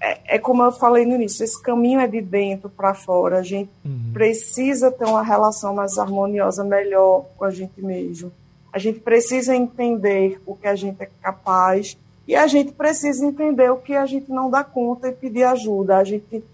é, 0.00 0.36
é, 0.36 0.38
como 0.38 0.62
eu 0.62 0.70
falei 0.70 1.04
no 1.04 1.16
início, 1.16 1.42
esse 1.42 1.60
caminho 1.60 2.00
é 2.00 2.06
de 2.06 2.20
dentro 2.20 2.68
para 2.68 2.94
fora. 2.94 3.38
A 3.38 3.42
gente 3.42 3.70
uhum. 3.84 4.10
precisa 4.12 4.90
ter 4.90 5.04
uma 5.04 5.22
relação 5.22 5.74
mais 5.74 5.98
harmoniosa, 5.98 6.62
melhor 6.62 7.26
com 7.36 7.44
a 7.44 7.50
gente 7.50 7.82
mesmo. 7.82 8.30
A 8.72 8.78
gente 8.78 9.00
precisa 9.00 9.56
entender 9.56 10.40
o 10.46 10.54
que 10.54 10.68
a 10.68 10.74
gente 10.74 11.02
é 11.02 11.08
capaz 11.20 11.96
e 12.26 12.36
a 12.36 12.46
gente 12.46 12.72
precisa 12.72 13.24
entender 13.24 13.70
o 13.70 13.78
que 13.78 13.94
a 13.94 14.06
gente 14.06 14.30
não 14.30 14.50
dá 14.50 14.62
conta 14.62 15.08
e 15.08 15.12
pedir 15.12 15.44
ajuda. 15.44 15.96
A 15.96 16.04
gente 16.04 16.44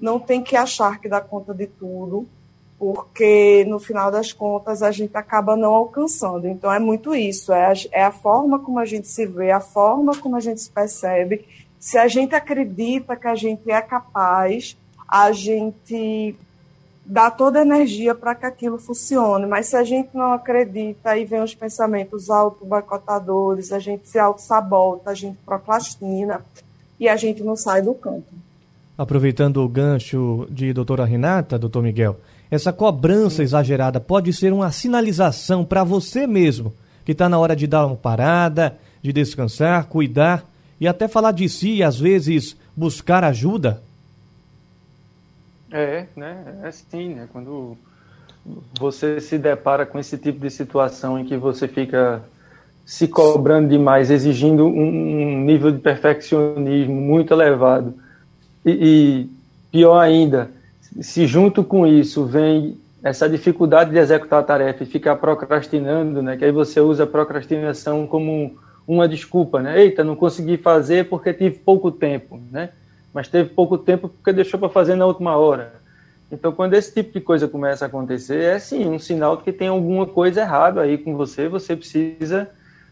não 0.00 0.20
tem 0.20 0.42
que 0.42 0.54
achar 0.54 1.00
que 1.00 1.08
dá 1.08 1.20
conta 1.20 1.52
de 1.54 1.66
tudo, 1.66 2.28
porque 2.78 3.64
no 3.66 3.80
final 3.80 4.10
das 4.10 4.32
contas 4.32 4.82
a 4.82 4.90
gente 4.90 5.16
acaba 5.16 5.56
não 5.56 5.74
alcançando. 5.74 6.46
Então 6.46 6.72
é 6.72 6.78
muito 6.78 7.14
isso, 7.14 7.52
é 7.52 7.72
a, 7.72 7.74
é 7.90 8.04
a 8.04 8.12
forma 8.12 8.58
como 8.58 8.78
a 8.78 8.84
gente 8.84 9.08
se 9.08 9.26
vê, 9.26 9.50
a 9.50 9.60
forma 9.60 10.14
como 10.16 10.36
a 10.36 10.40
gente 10.40 10.60
se 10.60 10.70
percebe 10.70 11.44
se 11.84 11.98
a 11.98 12.08
gente 12.08 12.34
acredita 12.34 13.14
que 13.14 13.28
a 13.28 13.34
gente 13.34 13.70
é 13.70 13.82
capaz, 13.82 14.74
a 15.06 15.30
gente 15.32 16.34
dá 17.04 17.30
toda 17.30 17.58
a 17.58 17.62
energia 17.62 18.14
para 18.14 18.34
que 18.34 18.46
aquilo 18.46 18.78
funcione. 18.78 19.44
Mas 19.44 19.66
se 19.66 19.76
a 19.76 19.84
gente 19.84 20.08
não 20.14 20.32
acredita, 20.32 21.10
aí 21.10 21.26
vem 21.26 21.42
os 21.42 21.54
pensamentos 21.54 22.30
auto-boicotadores, 22.30 23.70
a 23.70 23.78
gente 23.78 24.08
se 24.08 24.18
auto-sabota, 24.18 25.10
a 25.10 25.14
gente 25.14 25.36
procrastina 25.44 26.40
e 26.98 27.06
a 27.06 27.16
gente 27.16 27.42
não 27.42 27.54
sai 27.54 27.82
do 27.82 27.92
campo. 27.92 28.32
Aproveitando 28.96 29.62
o 29.62 29.68
gancho 29.68 30.46
de 30.48 30.72
doutora 30.72 31.04
Renata, 31.04 31.58
doutor 31.58 31.82
Miguel, 31.82 32.16
essa 32.50 32.72
cobrança 32.72 33.36
Sim. 33.36 33.42
exagerada 33.42 34.00
pode 34.00 34.32
ser 34.32 34.54
uma 34.54 34.72
sinalização 34.72 35.66
para 35.66 35.84
você 35.84 36.26
mesmo 36.26 36.72
que 37.04 37.12
está 37.12 37.28
na 37.28 37.38
hora 37.38 37.54
de 37.54 37.66
dar 37.66 37.84
uma 37.84 37.94
parada, 37.94 38.78
de 39.02 39.12
descansar, 39.12 39.84
cuidar 39.84 40.53
e 40.84 40.88
até 40.88 41.08
falar 41.08 41.32
de 41.32 41.48
si 41.48 41.76
e 41.76 41.82
às 41.82 41.98
vezes 41.98 42.54
buscar 42.76 43.24
ajuda? 43.24 43.82
É, 45.72 46.04
né? 46.14 46.60
É 46.62 46.70
sim, 46.70 47.14
né? 47.14 47.28
Quando 47.32 47.76
você 48.78 49.18
se 49.18 49.38
depara 49.38 49.86
com 49.86 49.98
esse 49.98 50.18
tipo 50.18 50.40
de 50.40 50.50
situação 50.50 51.18
em 51.18 51.24
que 51.24 51.38
você 51.38 51.66
fica 51.66 52.22
se 52.84 53.08
cobrando 53.08 53.70
demais, 53.70 54.10
exigindo 54.10 54.66
um, 54.66 55.42
nível 55.42 55.72
de 55.72 55.78
perfeccionismo 55.78 56.94
muito 56.94 57.32
elevado 57.32 57.94
e, 58.62 58.70
e 58.70 59.30
pior 59.72 59.98
ainda, 59.98 60.50
se 61.00 61.26
junto 61.26 61.64
com 61.64 61.86
isso 61.86 62.26
vem 62.26 62.76
essa 63.02 63.26
dificuldade 63.26 63.90
de 63.90 63.96
executar 63.96 64.40
a 64.40 64.42
tarefa 64.42 64.82
e 64.82 64.86
ficar 64.86 65.16
procrastinando, 65.16 66.22
né? 66.22 66.36
Que 66.36 66.44
aí 66.44 66.52
você 66.52 66.78
usa 66.78 67.04
a 67.04 67.06
procrastinação 67.06 68.06
como 68.06 68.54
uma 68.86 69.08
desculpa, 69.08 69.60
né? 69.62 69.82
Eita, 69.82 70.04
não 70.04 70.16
consegui 70.16 70.56
fazer 70.56 71.08
porque 71.08 71.32
tive 71.32 71.58
pouco 71.58 71.90
tempo, 71.90 72.40
né? 72.50 72.70
Mas 73.12 73.28
teve 73.28 73.50
pouco 73.50 73.78
tempo 73.78 74.08
porque 74.08 74.32
deixou 74.32 74.58
para 74.58 74.68
fazer 74.68 74.94
na 74.94 75.06
última 75.06 75.36
hora. 75.36 75.72
Então, 76.30 76.52
quando 76.52 76.74
esse 76.74 76.92
tipo 76.92 77.12
de 77.12 77.20
coisa 77.20 77.46
começa 77.46 77.84
a 77.84 77.88
acontecer, 77.88 78.42
é 78.42 78.58
sim 78.58 78.86
um 78.86 78.98
sinal 78.98 79.36
de 79.36 79.44
que 79.44 79.52
tem 79.52 79.68
alguma 79.68 80.06
coisa 80.06 80.40
errada 80.40 80.80
aí 80.80 80.98
com 80.98 81.16
você. 81.16 81.48
Você 81.48 81.76
precisa 81.76 82.50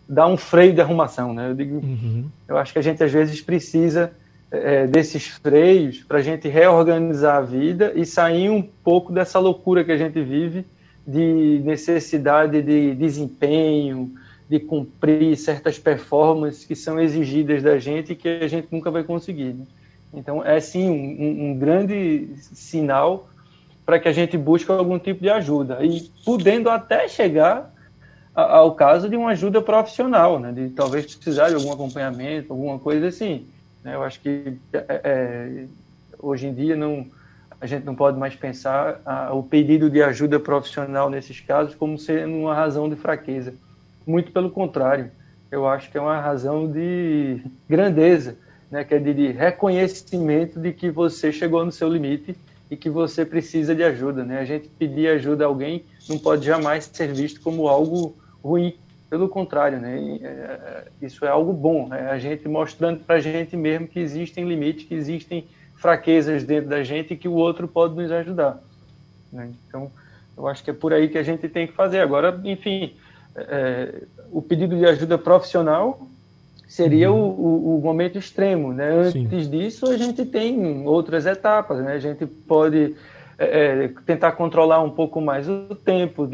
dar 0.09 0.27
um 0.29 0.37
freio 0.37 0.73
de 0.73 0.81
arrumação, 0.81 1.35
né? 1.35 1.51
Eu 1.51 1.55
digo, 1.55 1.77
uhum. 1.77 2.27
eu 2.47 2.57
acho 2.57 2.73
que 2.73 2.79
a 2.79 2.83
gente 2.83 3.03
às 3.03 3.11
vezes 3.11 3.41
precisa 3.41 4.13
é, 4.51 4.87
desses 4.87 5.27
freios 5.27 6.05
para 6.05 6.19
a 6.19 6.23
gente 6.23 6.47
reorganizar 6.49 7.37
a 7.37 7.41
vida 7.41 7.93
e 7.97 8.05
sair 8.05 8.51
um 8.51 8.63
pouco 8.63 9.13
dessa 9.13 9.39
loucura 9.39 9.83
que 9.83 9.91
a 9.91 9.97
gente 9.97 10.23
vive 10.23 10.65
de 11.07 11.61
necessidade 11.65 12.63
de 12.63 12.95
desempenho, 12.95 14.13
de 14.53 14.61
cumprir 14.61 15.35
certas 15.39 15.79
performances 15.79 16.67
que 16.67 16.77
são 16.77 17.01
exigidas 17.01 17.63
da 17.63 17.79
gente 17.79 18.13
e 18.13 18.15
que 18.15 18.29
a 18.29 18.47
gente 18.47 18.69
nunca 18.71 18.91
vai 18.91 19.03
conseguir. 19.03 19.55
Né? 19.55 19.65
Então, 20.13 20.45
é 20.45 20.61
sim 20.61 20.91
um, 20.91 21.53
um 21.53 21.59
grande 21.59 22.29
sinal 22.37 23.31
para 23.87 23.99
que 23.99 24.09
a 24.09 24.13
gente 24.13 24.37
busque 24.37 24.71
algum 24.71 24.99
tipo 24.99 25.23
de 25.23 25.31
ajuda 25.31 25.83
e 25.83 26.03
podendo 26.23 26.69
até 26.69 27.09
chegar 27.09 27.73
ao 28.35 28.75
caso 28.75 29.09
de 29.09 29.17
uma 29.17 29.31
ajuda 29.31 29.63
profissional, 29.63 30.39
né? 30.39 30.53
de 30.53 30.69
talvez 30.69 31.15
precisar 31.15 31.49
de 31.49 31.55
algum 31.55 31.73
acompanhamento, 31.73 32.53
alguma 32.53 32.79
coisa 32.79 33.07
assim. 33.09 33.47
Né? 33.83 33.95
Eu 33.95 34.03
acho 34.03 34.21
que 34.21 34.59
é, 34.75 34.85
é, 35.03 35.65
hoje 36.19 36.47
em 36.47 36.53
dia 36.53 36.77
não, 36.77 37.07
a 37.59 37.67
gente 37.67 37.85
não 37.85 37.95
pode 37.95 38.19
mais 38.19 38.37
pensar 38.37 39.01
a, 39.07 39.33
o 39.33 39.43
pedido 39.43 39.89
de 39.89 40.03
ajuda 40.03 40.39
profissional 40.39 41.09
nesses 41.09 41.41
casos 41.41 41.75
como 41.75 41.99
sendo 41.99 42.37
uma 42.37 42.55
razão 42.55 42.87
de 42.91 42.97
fraqueza. 42.97 43.55
Muito 44.07 44.33
pelo 44.33 44.51
contrário, 44.51 45.11
eu 45.51 45.67
acho 45.67 45.91
que 45.91 45.99
é 45.99 46.01
uma 46.01 46.21
razão 46.21 46.71
de 46.71 47.43
grandeza, 47.69 48.37
né, 48.71 48.85
que 48.85 48.95
é 48.95 48.99
de 48.99 49.33
reconhecimento 49.33 50.59
de 50.59 50.73
que 50.73 50.91
você 50.91 51.31
chegou 51.31 51.65
no 51.65 51.71
seu 51.71 51.89
limite 51.89 52.35
e 52.71 52.77
que 52.77 52.89
você 52.89 53.25
precisa 53.25 53.75
de 53.75 53.85
ajuda. 53.85 54.25
Né? 54.25 54.39
A 54.39 54.45
gente 54.45 54.69
pedir 54.69 55.09
ajuda 55.09 55.45
a 55.45 55.47
alguém 55.47 55.85
não 56.09 56.19
pode 56.19 56.47
jamais 56.47 56.89
ser 56.91 57.13
visto 57.13 57.41
como 57.41 57.69
algo 57.69 58.17
ruim, 58.43 58.75
pelo 59.11 59.29
contrário, 59.29 59.79
né? 59.79 60.19
É, 60.23 60.27
é, 60.27 60.85
isso 61.03 61.23
é 61.27 61.29
algo 61.29 61.53
bom, 61.53 61.93
é 61.93 62.11
a 62.11 62.19
gente 62.19 62.49
mostrando 62.49 63.01
para 63.01 63.17
a 63.17 63.21
gente 63.21 63.55
mesmo 63.55 63.87
que 63.87 64.01
existem 64.01 64.49
limites, 64.49 64.87
que 64.87 64.95
existem 64.95 65.47
fraquezas 65.75 66.45
dentro 66.45 66.71
da 66.71 66.83
gente 66.83 67.13
e 67.13 67.17
que 67.19 67.29
o 67.29 67.35
outro 67.35 67.69
pode 67.69 67.95
nos 67.95 68.11
ajudar. 68.11 68.59
Né? 69.31 69.51
Então, 69.69 69.91
eu 70.35 70.49
acho 70.49 70.65
que 70.65 70.71
é 70.71 70.73
por 70.73 70.95
aí 70.95 71.11
que 71.11 71.19
a 71.19 71.23
gente 71.23 71.47
tem 71.47 71.67
que 71.67 71.75
fazer. 71.75 72.01
Agora, 72.01 72.41
enfim, 72.43 72.95
é, 73.37 74.03
o 74.31 74.43
pedido 74.43 74.77
de 74.77 74.85
ajuda 74.85 75.17
profissional 75.17 76.07
seria 76.67 77.13
uhum. 77.13 77.21
o, 77.21 77.75
o, 77.75 77.79
o, 77.79 77.81
momento 77.83 78.19
extremo, 78.19 78.73
né? 78.73 78.91
Antes 78.91 79.45
Sim. 79.45 79.51
disso, 79.51 79.91
a 79.91 79.97
gente 79.97 80.25
tem 80.25 80.87
outras 80.87 81.27
etapas, 81.27 81.85
né? 81.85 81.93
A 81.93 81.99
gente 81.99 82.25
pode 82.25 82.95
é, 83.39 83.85
é, 83.85 83.91
tentar 84.07 84.33
controlar 84.33 84.83
um 84.83 84.91
pouco 84.91 85.21
mais 85.21 85.49
o 85.49 85.75
tempo, 85.75 86.31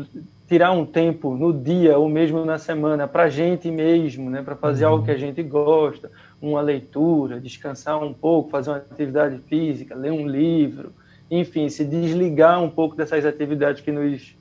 tirar 0.47 0.71
um 0.71 0.87
tempo 0.87 1.35
no 1.35 1.53
dia 1.53 1.99
ou 1.99 2.09
mesmo 2.09 2.45
na 2.45 2.57
semana 2.57 3.09
para 3.09 3.25
a 3.25 3.29
gente 3.29 3.71
mesmo, 3.71 4.31
né? 4.31 4.43
Para 4.43 4.55
fazer 4.55 4.87
uhum. 4.87 4.93
algo 4.93 5.05
que 5.05 5.11
a 5.11 5.19
gente 5.19 5.43
gosta, 5.43 6.11
uma 6.41 6.61
leitura, 6.61 7.41
descansar 7.41 8.01
um 8.03 8.15
pouco, 8.15 8.51
fazer 8.51 8.71
uma 8.71 8.77
atividade 8.77 9.39
física, 9.49 9.97
ler 9.97 10.13
um 10.13 10.27
livro, 10.27 10.93
enfim, 11.31 11.69
se 11.69 11.85
desligar 11.85 12.63
um 12.63 12.71
pouco 12.71 12.95
dessas 12.95 13.27
atividades 13.27 13.83
que 13.83 13.91
nos 13.91 14.37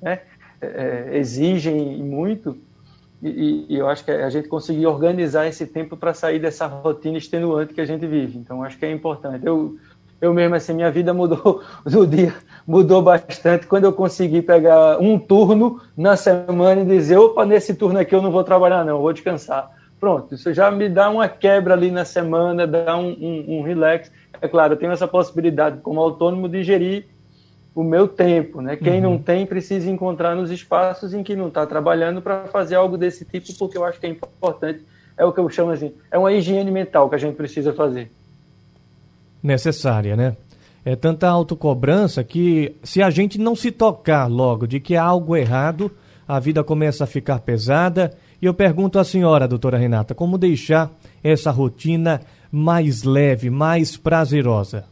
né, 0.00 0.20
é, 0.62 1.18
exigem 1.18 2.02
muito. 2.02 2.56
E, 3.22 3.66
e, 3.68 3.78
eu 3.78 3.88
acho 3.88 4.04
que 4.04 4.10
a 4.10 4.28
gente 4.30 4.48
conseguir 4.48 4.86
organizar 4.86 5.46
esse 5.46 5.66
tempo 5.66 5.96
para 5.96 6.12
sair 6.12 6.40
dessa 6.40 6.66
rotina 6.66 7.18
extenuante 7.18 7.72
que 7.72 7.80
a 7.80 7.84
gente 7.84 8.06
vive. 8.06 8.38
Então, 8.38 8.64
acho 8.64 8.76
que 8.76 8.84
é 8.84 8.90
importante. 8.90 9.46
Eu, 9.46 9.76
eu 10.20 10.34
mesmo, 10.34 10.54
assim, 10.54 10.72
minha 10.72 10.90
vida 10.90 11.14
mudou 11.14 11.62
no 11.88 12.06
dia, 12.06 12.34
mudou 12.66 13.00
bastante 13.00 13.66
quando 13.66 13.84
eu 13.84 13.92
consegui 13.92 14.42
pegar 14.42 15.00
um 15.00 15.18
turno 15.18 15.80
na 15.96 16.16
semana 16.16 16.82
e 16.82 16.84
dizer: 16.84 17.16
opa, 17.16 17.44
nesse 17.44 17.74
turno 17.74 17.98
aqui 17.98 18.14
eu 18.14 18.22
não 18.22 18.32
vou 18.32 18.42
trabalhar, 18.42 18.84
não, 18.84 19.00
vou 19.00 19.12
descansar. 19.12 19.70
Pronto, 20.00 20.34
isso 20.34 20.52
já 20.52 20.68
me 20.68 20.88
dá 20.88 21.08
uma 21.08 21.28
quebra 21.28 21.74
ali 21.74 21.92
na 21.92 22.04
semana, 22.04 22.66
dá 22.66 22.96
um, 22.96 23.10
um, 23.20 23.58
um 23.58 23.62
relax. 23.62 24.10
É 24.40 24.48
claro, 24.48 24.72
eu 24.72 24.76
tenho 24.76 24.90
essa 24.90 25.06
possibilidade, 25.06 25.78
como 25.80 26.00
autônomo, 26.00 26.48
de 26.48 26.64
gerir 26.64 27.06
o 27.74 27.82
meu 27.82 28.06
tempo, 28.06 28.60
né? 28.60 28.76
Quem 28.76 28.96
uhum. 28.96 29.12
não 29.12 29.18
tem 29.18 29.46
precisa 29.46 29.90
encontrar 29.90 30.34
nos 30.34 30.50
espaços 30.50 31.14
em 31.14 31.22
que 31.22 31.34
não 31.34 31.48
está 31.48 31.66
trabalhando 31.66 32.20
para 32.20 32.44
fazer 32.44 32.74
algo 32.74 32.98
desse 32.98 33.24
tipo, 33.24 33.52
porque 33.58 33.78
eu 33.78 33.84
acho 33.84 33.98
que 33.98 34.06
é 34.06 34.10
importante. 34.10 34.84
É 35.16 35.24
o 35.24 35.32
que 35.32 35.40
eu 35.40 35.48
chamo 35.48 35.70
assim, 35.70 35.92
é 36.10 36.18
uma 36.18 36.32
higiene 36.32 36.70
mental 36.70 37.08
que 37.08 37.14
a 37.14 37.18
gente 37.18 37.36
precisa 37.36 37.72
fazer. 37.72 38.10
Necessária, 39.42 40.16
né? 40.16 40.36
É 40.84 40.96
tanta 40.96 41.28
autocobrança 41.28 42.24
que 42.24 42.74
se 42.82 43.02
a 43.02 43.08
gente 43.08 43.38
não 43.38 43.54
se 43.54 43.70
tocar 43.70 44.26
logo 44.26 44.66
de 44.66 44.80
que 44.80 44.96
há 44.96 45.02
algo 45.02 45.36
errado, 45.36 45.90
a 46.26 46.40
vida 46.40 46.64
começa 46.64 47.04
a 47.04 47.06
ficar 47.06 47.40
pesada. 47.40 48.12
E 48.40 48.46
eu 48.46 48.54
pergunto 48.54 48.98
à 48.98 49.04
senhora, 49.04 49.46
doutora 49.46 49.78
Renata, 49.78 50.14
como 50.14 50.36
deixar 50.36 50.90
essa 51.22 51.50
rotina 51.50 52.20
mais 52.50 53.04
leve, 53.04 53.48
mais 53.48 53.96
prazerosa? 53.96 54.91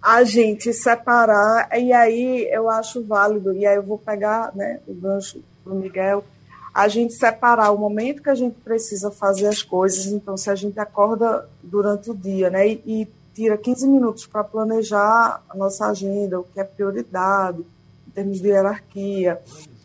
A 0.00 0.22
gente 0.22 0.72
separar, 0.72 1.68
e 1.78 1.92
aí 1.92 2.48
eu 2.50 2.68
acho 2.68 3.02
válido, 3.02 3.52
e 3.52 3.66
aí 3.66 3.76
eu 3.76 3.82
vou 3.82 3.98
pegar 3.98 4.54
né, 4.54 4.80
o 4.86 4.94
gancho 4.94 5.42
do 5.64 5.74
Miguel, 5.74 6.24
a 6.72 6.86
gente 6.86 7.14
separar 7.14 7.72
o 7.72 7.78
momento 7.78 8.22
que 8.22 8.30
a 8.30 8.34
gente 8.34 8.54
precisa 8.60 9.10
fazer 9.10 9.48
as 9.48 9.62
coisas. 9.62 10.06
Então, 10.06 10.36
se 10.36 10.48
a 10.48 10.54
gente 10.54 10.78
acorda 10.78 11.48
durante 11.62 12.10
o 12.10 12.14
dia, 12.14 12.48
né, 12.50 12.68
e, 12.68 12.82
e 12.86 13.08
tira 13.34 13.56
15 13.56 13.86
minutos 13.88 14.26
para 14.26 14.44
planejar 14.44 15.42
a 15.48 15.56
nossa 15.56 15.86
agenda, 15.86 16.40
o 16.40 16.44
que 16.44 16.60
é 16.60 16.64
prioridade, 16.64 17.64
em 18.06 18.10
termos 18.10 18.40
de 18.40 18.48
hierarquia, 18.48 19.40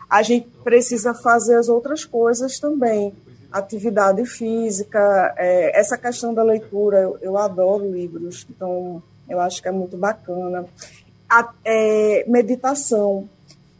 a 0.09 0.21
gente 0.21 0.47
precisa 0.63 1.13
fazer 1.13 1.55
as 1.55 1.69
outras 1.69 2.05
coisas 2.05 2.59
também. 2.59 3.13
Atividade 3.51 4.25
física, 4.25 5.33
é, 5.37 5.79
essa 5.79 5.97
questão 5.97 6.33
da 6.33 6.43
leitura, 6.43 6.99
eu, 6.99 7.17
eu, 7.21 7.37
adoro 7.37 7.91
livros, 7.91 8.45
então 8.49 9.01
eu 9.29 9.39
acho 9.39 9.61
que 9.61 9.67
é 9.67 9.71
muito 9.71 9.97
bacana. 9.97 10.65
A, 11.29 11.51
é, 11.65 12.25
meditação 12.27 13.27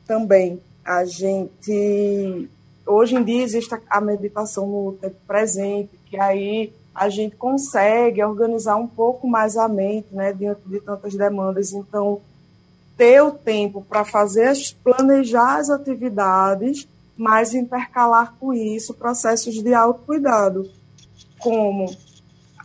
também. 0.06 0.62
A 0.84 1.06
gente 1.06 2.50
hoje 2.86 3.16
em 3.16 3.24
dia 3.24 3.44
existe 3.44 3.74
a 3.90 4.02
meditação 4.02 4.68
no 4.68 4.94
tempo 4.94 5.16
presente, 5.26 5.98
que 6.06 6.20
aí 6.20 6.74
a 6.94 7.10
gente 7.10 7.36
consegue 7.36 8.24
organizar 8.24 8.76
um 8.76 8.88
pouco 8.88 9.28
mais 9.28 9.58
a 9.58 9.68
mente, 9.68 10.08
né, 10.12 10.32
diante 10.32 10.62
de 10.68 10.80
tantas 10.80 11.16
demandas. 11.16 11.74
Então, 11.74 12.22
ter 12.96 13.22
o 13.22 13.32
tempo 13.32 13.82
para 13.82 14.06
fazer, 14.06 14.50
as, 14.50 14.72
planejar 14.72 15.58
as 15.58 15.70
atividades, 15.70 16.88
mas 17.18 17.54
intercalar 17.54 18.36
com 18.40 18.54
isso 18.54 18.94
processos 18.94 19.56
de 19.56 19.74
autocuidado, 19.74 20.70
como 21.40 21.86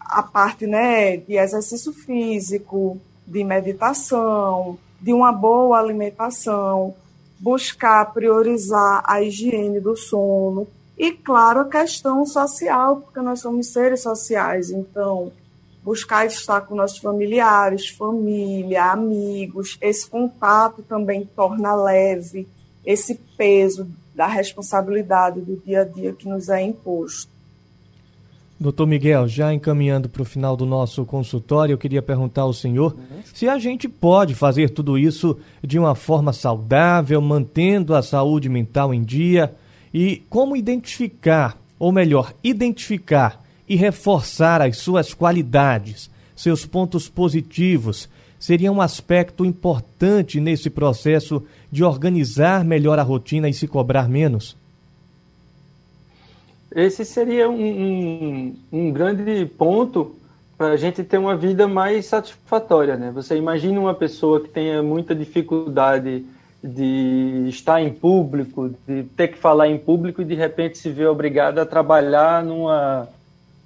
a 0.08 0.22
parte 0.22 0.66
né, 0.66 1.18
de 1.18 1.36
exercício 1.36 1.92
físico, 1.92 3.00
de 3.26 3.44
meditação, 3.44 4.78
de 5.00 5.12
uma 5.12 5.30
boa 5.30 5.78
alimentação, 5.78 6.94
buscar 7.38 8.12
priorizar 8.12 9.02
a 9.04 9.22
higiene 9.22 9.80
do 9.80 9.96
sono 9.96 10.66
e, 10.96 11.12
claro, 11.12 11.60
a 11.60 11.68
questão 11.68 12.26
social, 12.26 13.02
porque 13.02 13.20
nós 13.20 13.40
somos 13.40 13.68
seres 13.68 14.02
sociais, 14.02 14.70
então 14.70 15.30
buscar 15.84 16.26
estar 16.26 16.62
com 16.62 16.74
nossos 16.74 16.98
familiares, 16.98 17.88
família, 17.88 18.86
amigos, 18.86 19.78
esse 19.80 20.08
contato 20.08 20.82
também 20.82 21.24
torna 21.24 21.74
leve 21.74 22.48
esse 22.84 23.14
peso 23.36 23.88
da 24.14 24.26
responsabilidade 24.26 25.40
do 25.40 25.56
dia 25.56 25.82
a 25.82 25.84
dia 25.84 26.12
que 26.12 26.28
nos 26.28 26.48
é 26.48 26.60
imposto. 26.60 27.37
Doutor 28.60 28.88
Miguel, 28.88 29.28
já 29.28 29.54
encaminhando 29.54 30.08
para 30.08 30.22
o 30.22 30.24
final 30.24 30.56
do 30.56 30.66
nosso 30.66 31.04
consultório, 31.04 31.74
eu 31.74 31.78
queria 31.78 32.02
perguntar 32.02 32.42
ao 32.42 32.52
senhor 32.52 32.92
uhum. 32.92 33.20
se 33.32 33.48
a 33.48 33.56
gente 33.56 33.88
pode 33.88 34.34
fazer 34.34 34.70
tudo 34.70 34.98
isso 34.98 35.38
de 35.62 35.78
uma 35.78 35.94
forma 35.94 36.32
saudável, 36.32 37.20
mantendo 37.20 37.94
a 37.94 38.02
saúde 38.02 38.48
mental 38.48 38.92
em 38.92 39.04
dia 39.04 39.54
e 39.94 40.24
como 40.28 40.56
identificar, 40.56 41.56
ou 41.78 41.92
melhor, 41.92 42.34
identificar 42.42 43.44
e 43.68 43.76
reforçar 43.76 44.60
as 44.60 44.78
suas 44.78 45.14
qualidades, 45.14 46.10
seus 46.34 46.66
pontos 46.66 47.08
positivos, 47.08 48.08
seria 48.40 48.72
um 48.72 48.80
aspecto 48.80 49.44
importante 49.44 50.40
nesse 50.40 50.68
processo 50.68 51.44
de 51.70 51.84
organizar 51.84 52.64
melhor 52.64 52.98
a 52.98 53.02
rotina 53.04 53.48
e 53.48 53.54
se 53.54 53.68
cobrar 53.68 54.08
menos? 54.08 54.56
Esse 56.74 57.04
seria 57.04 57.48
um, 57.48 58.54
um, 58.70 58.92
grande 58.92 59.46
ponto 59.46 60.14
para 60.56 60.68
a 60.68 60.76
gente 60.76 61.02
ter 61.02 61.18
uma 61.18 61.36
vida 61.36 61.66
mais 61.66 62.06
satisfatória, 62.06 62.96
né? 62.96 63.10
Você 63.12 63.36
imagina 63.36 63.80
uma 63.80 63.94
pessoa 63.94 64.40
que 64.40 64.48
tenha 64.48 64.82
muita 64.82 65.14
dificuldade 65.14 66.26
de 66.62 67.46
estar 67.48 67.80
em 67.80 67.92
público, 67.92 68.74
de 68.86 69.04
ter 69.16 69.28
que 69.28 69.38
falar 69.38 69.68
em 69.68 69.78
público 69.78 70.20
e 70.20 70.24
de 70.24 70.34
repente 70.34 70.76
se 70.76 70.90
vê 70.90 71.06
obrigada 71.06 71.62
a 71.62 71.66
trabalhar 71.66 72.44
numa, 72.44 73.08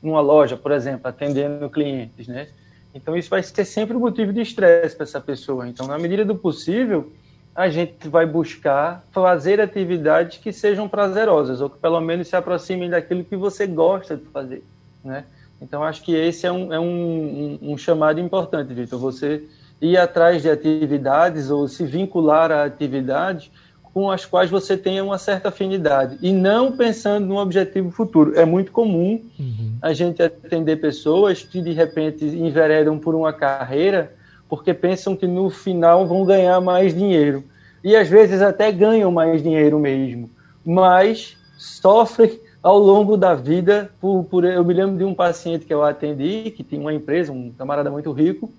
numa 0.03 0.21
loja, 0.21 0.57
por 0.57 0.71
exemplo, 0.71 1.09
atendendo 1.09 1.69
clientes, 1.71 2.29
né? 2.29 2.49
Então 2.95 3.17
isso 3.17 3.31
vai 3.31 3.43
ser 3.43 3.65
sempre 3.65 3.97
um 3.97 4.01
motivo 4.01 4.33
de 4.33 4.43
estresse 4.43 4.95
para 4.95 5.05
essa 5.05 5.21
pessoa. 5.21 5.67
Então, 5.67 5.87
na 5.87 5.99
medida 5.99 6.25
do 6.25 6.37
possível, 6.37 7.11
a 7.55 7.69
gente 7.69 8.09
vai 8.09 8.25
buscar 8.25 9.05
fazer 9.12 9.61
atividades 9.61 10.38
que 10.38 10.53
sejam 10.53 10.88
prazerosas, 10.88 11.61
ou 11.61 11.69
que 11.69 11.79
pelo 11.79 12.01
menos 12.01 12.29
se 12.29 12.37
aproximem 12.37 12.88
daquilo 12.88 13.25
que 13.25 13.37
você 13.37 13.67
gosta 13.67 14.17
de 14.17 14.25
fazer, 14.25 14.65
né? 15.05 15.25
Então, 15.61 15.85
acho 15.85 16.03
que 16.03 16.12
esse 16.12 16.45
é 16.45 16.51
um, 16.51 16.73
é 16.73 16.81
um, 16.81 17.59
um, 17.62 17.73
um 17.73 17.79
chamado 17.79 18.19
importante, 18.19 18.75
Vitor. 18.75 18.99
Você 18.99 19.45
ir 19.81 19.97
atrás 19.97 20.43
de 20.43 20.51
atividades 20.51 21.51
ou 21.51 21.69
se 21.69 21.85
vincular 21.85 22.51
a 22.51 22.65
atividades 22.65 23.49
com 23.95 24.11
as 24.11 24.25
quais 24.25 24.51
você 24.51 24.77
tenha 24.77 25.05
uma 25.05 25.19
certa 25.19 25.51
afinidade 25.51 26.19
e 26.23 26.33
não 26.33 26.73
pensando 26.73 27.27
num 27.27 27.37
objetivo 27.37 27.91
futuro. 27.91 28.38
É 28.38 28.45
muito 28.45 28.73
comum 28.73 29.23
uhum. 29.38 29.77
a 29.83 29.93
gente 29.93 30.23
atender 30.23 30.81
pessoas 30.81 31.43
que 31.43 31.61
de 31.61 31.73
repente 31.73 32.25
enveredam 32.25 32.99
por 32.99 33.15
uma 33.15 33.33
carreira 33.33 34.12
porque 34.53 34.75
pensam 34.75 35.17
que 35.17 35.27
no 35.27 35.49
final 35.49 36.07
vão 36.07 36.27
ganhar 36.27 36.61
mais 36.61 36.95
dinheiro. 36.95 37.43
E 37.83 37.97
às 37.97 38.07
vezes 38.07 38.43
até 38.43 38.71
ganham 38.71 39.11
mais 39.11 39.43
dinheiro 39.43 39.79
mesmo, 39.79 40.29
mas 40.62 41.38
sofrem 41.57 42.38
ao 42.62 42.79
longo 42.79 43.17
da 43.17 43.35
vida. 43.35 43.91
Por, 43.99 44.25
por, 44.25 44.45
eu 44.45 44.62
me 44.62 44.75
lembro 44.75 44.99
de 44.99 45.05
um 45.05 45.15
paciente 45.15 45.65
que 45.65 45.73
eu 45.73 45.83
atendi, 45.83 46.51
que 46.51 46.62
tinha 46.62 46.83
uma 46.83 46.93
empresa, 46.93 47.33
um 47.33 47.51
camarada 47.51 47.91
muito 47.91 48.12
rico, 48.12 48.53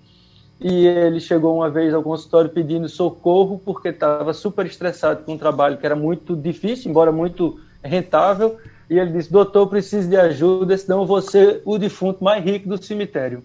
e 0.60 0.84
ele 0.84 1.20
chegou 1.20 1.54
uma 1.54 1.70
vez 1.70 1.94
ao 1.94 2.02
consultório 2.02 2.50
pedindo 2.50 2.88
socorro 2.88 3.62
porque 3.64 3.90
estava 3.90 4.32
super 4.34 4.66
estressado 4.66 5.22
com 5.22 5.34
um 5.34 5.38
trabalho 5.38 5.78
que 5.78 5.86
era 5.86 5.94
muito 5.94 6.34
difícil, 6.34 6.90
embora 6.90 7.12
muito 7.12 7.60
rentável, 7.84 8.56
e 8.90 8.98
ele 8.98 9.12
disse: 9.12 9.30
Doutor, 9.30 9.68
preciso 9.68 10.08
de 10.08 10.16
ajuda, 10.16 10.76
senão 10.76 11.02
eu 11.02 11.06
vou 11.06 11.22
ser 11.22 11.62
o 11.64 11.78
defunto 11.78 12.24
mais 12.24 12.44
rico 12.44 12.68
do 12.68 12.82
cemitério. 12.82 13.44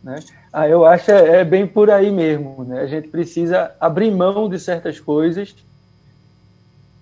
Né? 0.00 0.20
Ah, 0.52 0.68
eu 0.68 0.84
acho 0.84 1.10
é, 1.10 1.40
é 1.40 1.44
bem 1.44 1.66
por 1.66 1.90
aí 1.90 2.10
mesmo. 2.10 2.64
Né? 2.64 2.80
A 2.80 2.86
gente 2.86 3.08
precisa 3.08 3.72
abrir 3.78 4.10
mão 4.10 4.48
de 4.48 4.58
certas 4.58 4.98
coisas 4.98 5.54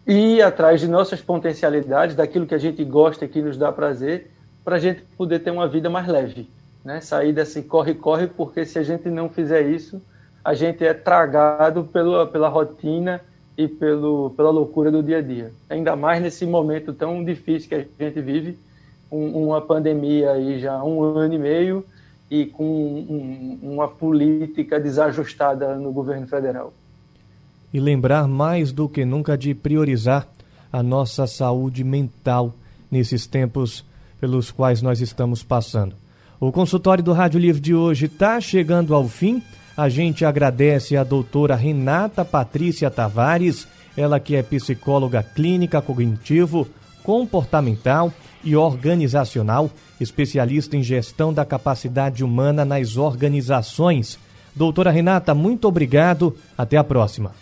e 0.07 0.37
ir 0.37 0.43
atrás 0.43 0.81
de 0.81 0.89
nossas 0.89 1.21
potencialidades, 1.21 2.17
daquilo 2.17 2.47
que 2.47 2.55
a 2.55 2.59
gente 2.59 2.83
gosta 2.85 3.25
e 3.25 3.29
que 3.29 3.43
nos 3.43 3.57
dá 3.57 3.71
prazer, 3.71 4.31
para 4.65 4.77
a 4.77 4.79
gente 4.79 5.03
poder 5.17 5.39
ter 5.41 5.51
uma 5.51 5.67
vida 5.67 5.89
mais 5.89 6.07
leve. 6.07 6.49
Né? 6.85 7.01
Sair 7.01 7.33
desse 7.33 7.63
corre-corre, 7.63 8.27
porque 8.27 8.65
se 8.65 8.79
a 8.79 8.83
gente 8.83 9.09
não 9.09 9.29
fizer 9.29 9.63
isso, 9.63 10.01
a 10.45 10.55
gente 10.55 10.85
é 10.85 10.95
tragado 10.95 11.85
pela, 11.85 12.27
pela 12.27 12.49
rotina 12.49 13.21
e 13.57 13.67
pelo, 13.67 14.31
pela 14.31 14.51
loucura 14.51 14.91
do 14.91 15.03
dia 15.03 15.19
a 15.19 15.23
dia. 15.23 15.53
Ainda 15.69 15.97
mais 15.97 16.23
nesse 16.23 16.47
momento 16.47 16.93
tão 16.93 17.25
difícil 17.25 17.69
que 17.69 17.75
a 17.75 18.05
gente 18.05 18.21
vive, 18.21 18.59
um, 19.11 19.47
uma 19.47 19.61
pandemia 19.61 20.33
aí 20.33 20.59
já 20.59 20.75
há 20.75 20.85
um 20.85 21.03
ano 21.03 21.35
e 21.35 21.39
meio, 21.39 21.85
e 22.31 22.47
com 22.47 22.65
um, 22.65 23.59
uma 23.63 23.89
política 23.89 24.79
desajustada 24.79 25.77
no 25.77 25.93
governo 25.93 26.27
federal. 26.27 26.73
E 27.73 27.81
lembrar 27.81 28.27
mais 28.27 28.73
do 28.73 28.89
que 28.89 29.05
nunca 29.05 29.37
de 29.37 29.55
priorizar 29.55 30.27
a 30.73 30.83
nossa 30.83 31.27
saúde 31.27 31.83
mental 31.85 32.55
nesses 32.91 33.27
tempos 33.27 33.85
pelos 34.21 34.51
quais 34.51 34.83
nós 34.83 35.01
estamos 35.01 35.43
passando. 35.43 35.95
O 36.41 36.53
consultório 36.53 37.03
do 37.03 37.13
Rádio 37.13 37.41
Livre 37.41 37.61
de 37.61 37.75
hoje 37.75 38.07
está 38.07 38.41
chegando 38.41 38.95
ao 38.95 39.09
fim. 39.09 39.43
A 39.77 39.89
gente 39.89 40.25
agradece 40.25 40.97
a 40.97 41.05
doutora 41.05 41.55
Renata 41.55 42.25
Patrícia 42.25 42.91
Tavares, 42.91 43.67
ela 43.97 44.21
que 44.21 44.37
é 44.37 44.43
psicóloga 44.43 45.23
clínica 45.23 45.81
cognitivo, 45.83 46.69
comportamental 47.03 48.13
e 48.43 48.57
organizacional, 48.57 49.71
especialista 50.01 50.77
em 50.77 50.83
gestão 50.83 51.33
da 51.33 51.45
capacidade 51.45 52.25
humana 52.25 52.65
nas 52.65 52.97
organizações. 52.97 54.19
Doutora 54.55 54.91
Renata, 54.91 55.35
muito 55.35 55.69
obrigado. 55.69 56.37
Até 56.57 56.77
a 56.77 56.85
próxima. 56.85 57.33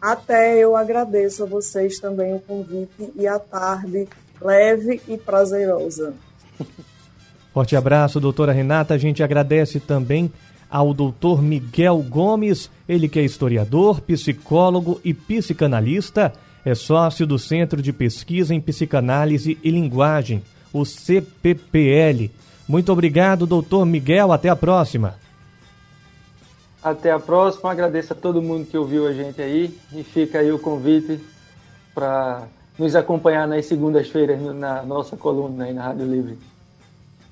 Até 0.00 0.58
eu 0.58 0.76
agradeço 0.76 1.42
a 1.42 1.46
vocês 1.46 1.98
também 1.98 2.34
o 2.34 2.40
convite 2.40 3.12
e 3.14 3.26
a 3.26 3.38
tarde 3.38 4.08
leve 4.40 5.00
e 5.06 5.18
prazerosa. 5.18 6.14
Forte 7.52 7.76
abraço, 7.76 8.20
doutora 8.20 8.52
Renata. 8.52 8.94
A 8.94 8.98
gente 8.98 9.22
agradece 9.22 9.80
também 9.80 10.32
ao 10.70 10.94
doutor 10.94 11.42
Miguel 11.42 11.98
Gomes, 12.08 12.70
ele 12.88 13.08
que 13.08 13.18
é 13.18 13.22
historiador, 13.24 14.00
psicólogo 14.00 15.00
e 15.04 15.12
psicanalista 15.12 16.32
é 16.64 16.74
sócio 16.74 17.26
do 17.26 17.38
Centro 17.38 17.80
de 17.80 17.92
Pesquisa 17.92 18.54
em 18.54 18.60
Psicanálise 18.60 19.58
e 19.62 19.70
Linguagem, 19.70 20.42
o 20.72 20.84
CPPL, 20.84 22.30
Muito 22.68 22.92
obrigado, 22.92 23.46
doutor 23.46 23.84
Miguel. 23.84 24.30
Até 24.32 24.48
a 24.48 24.54
próxima. 24.54 25.16
Até 26.80 27.10
a 27.10 27.18
próxima. 27.18 27.72
Agradeço 27.72 28.12
a 28.12 28.16
todo 28.16 28.40
mundo 28.40 28.66
que 28.66 28.78
ouviu 28.78 29.08
a 29.08 29.12
gente 29.12 29.42
aí. 29.42 29.76
E 29.92 30.04
fica 30.04 30.38
aí 30.38 30.52
o 30.52 30.58
convite 30.58 31.18
para 31.92 32.46
nos 32.78 32.94
acompanhar 32.94 33.48
nas 33.48 33.66
segundas-feiras 33.66 34.40
na 34.54 34.82
nossa 34.84 35.16
coluna 35.16 35.64
aí 35.64 35.74
na 35.74 35.82
Rádio 35.82 36.06
Livre. 36.06 36.38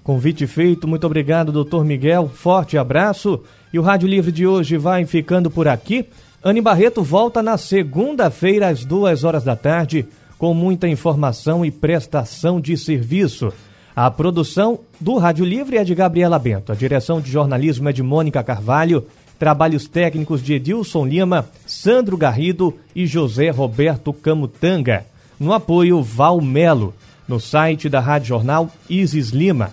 Convite 0.03 0.47
feito. 0.47 0.89
Muito 0.89 1.07
obrigado, 1.07 1.53
doutor 1.53 1.85
Miguel. 1.85 2.29
Forte 2.29 2.77
abraço. 2.77 3.45
E 3.73 3.79
o 3.79 3.83
Rádio 3.83 4.09
Livre 4.09 4.33
de 4.33 4.47
hoje 4.47 4.77
vai 4.77 5.07
ficando 5.07 5.51
por 5.51 5.69
aqui. 5.69 6.09
Anne 6.43 6.61
Barreto 6.61 7.03
volta 7.03 7.43
na 7.43 7.59
segunda-feira 7.59 8.69
às 8.69 8.85
duas 8.85 9.25
horas 9.25 9.43
da 9.43 9.57
tarde 9.57 10.07
com 10.39 10.55
muita 10.55 10.87
informação 10.89 11.65
e 11.65 11.71
prestação 11.71 12.61
de 12.61 12.77
serviço. 12.77 13.53
A 13.95 14.09
produção 14.09 14.79
do 15.01 15.17
Rádio 15.17 15.45
Livre 15.45 15.77
é 15.77 15.83
de 15.83 15.97
Gabriela 15.97 16.39
Bento. 16.39 16.71
A 16.71 16.77
direção 16.77 17.21
de 17.21 17.29
jornalismo 17.29 17.89
é 17.89 17.93
de 17.93 18.05
Mônica 18.05 18.43
Carvalho. 18.45 19.05
Trabalhos 19.37 19.89
técnicos 19.89 20.41
de 20.41 20.55
Edilson 20.55 21.07
Lima, 21.07 21.49
Sandro 21.67 22.17
Garrido 22.17 22.73
e 22.95 23.05
José 23.05 23.51
Roberto 23.51 24.13
Camutanga. 24.13 25.05
No 25.41 25.53
apoio 25.53 26.01
Val 26.03 26.41
Melo. 26.41 26.95
No 27.27 27.41
site 27.41 27.89
da 27.89 27.99
Rádio 27.99 28.29
Jornal 28.29 28.71
Isis 28.89 29.31
Lima. 29.31 29.73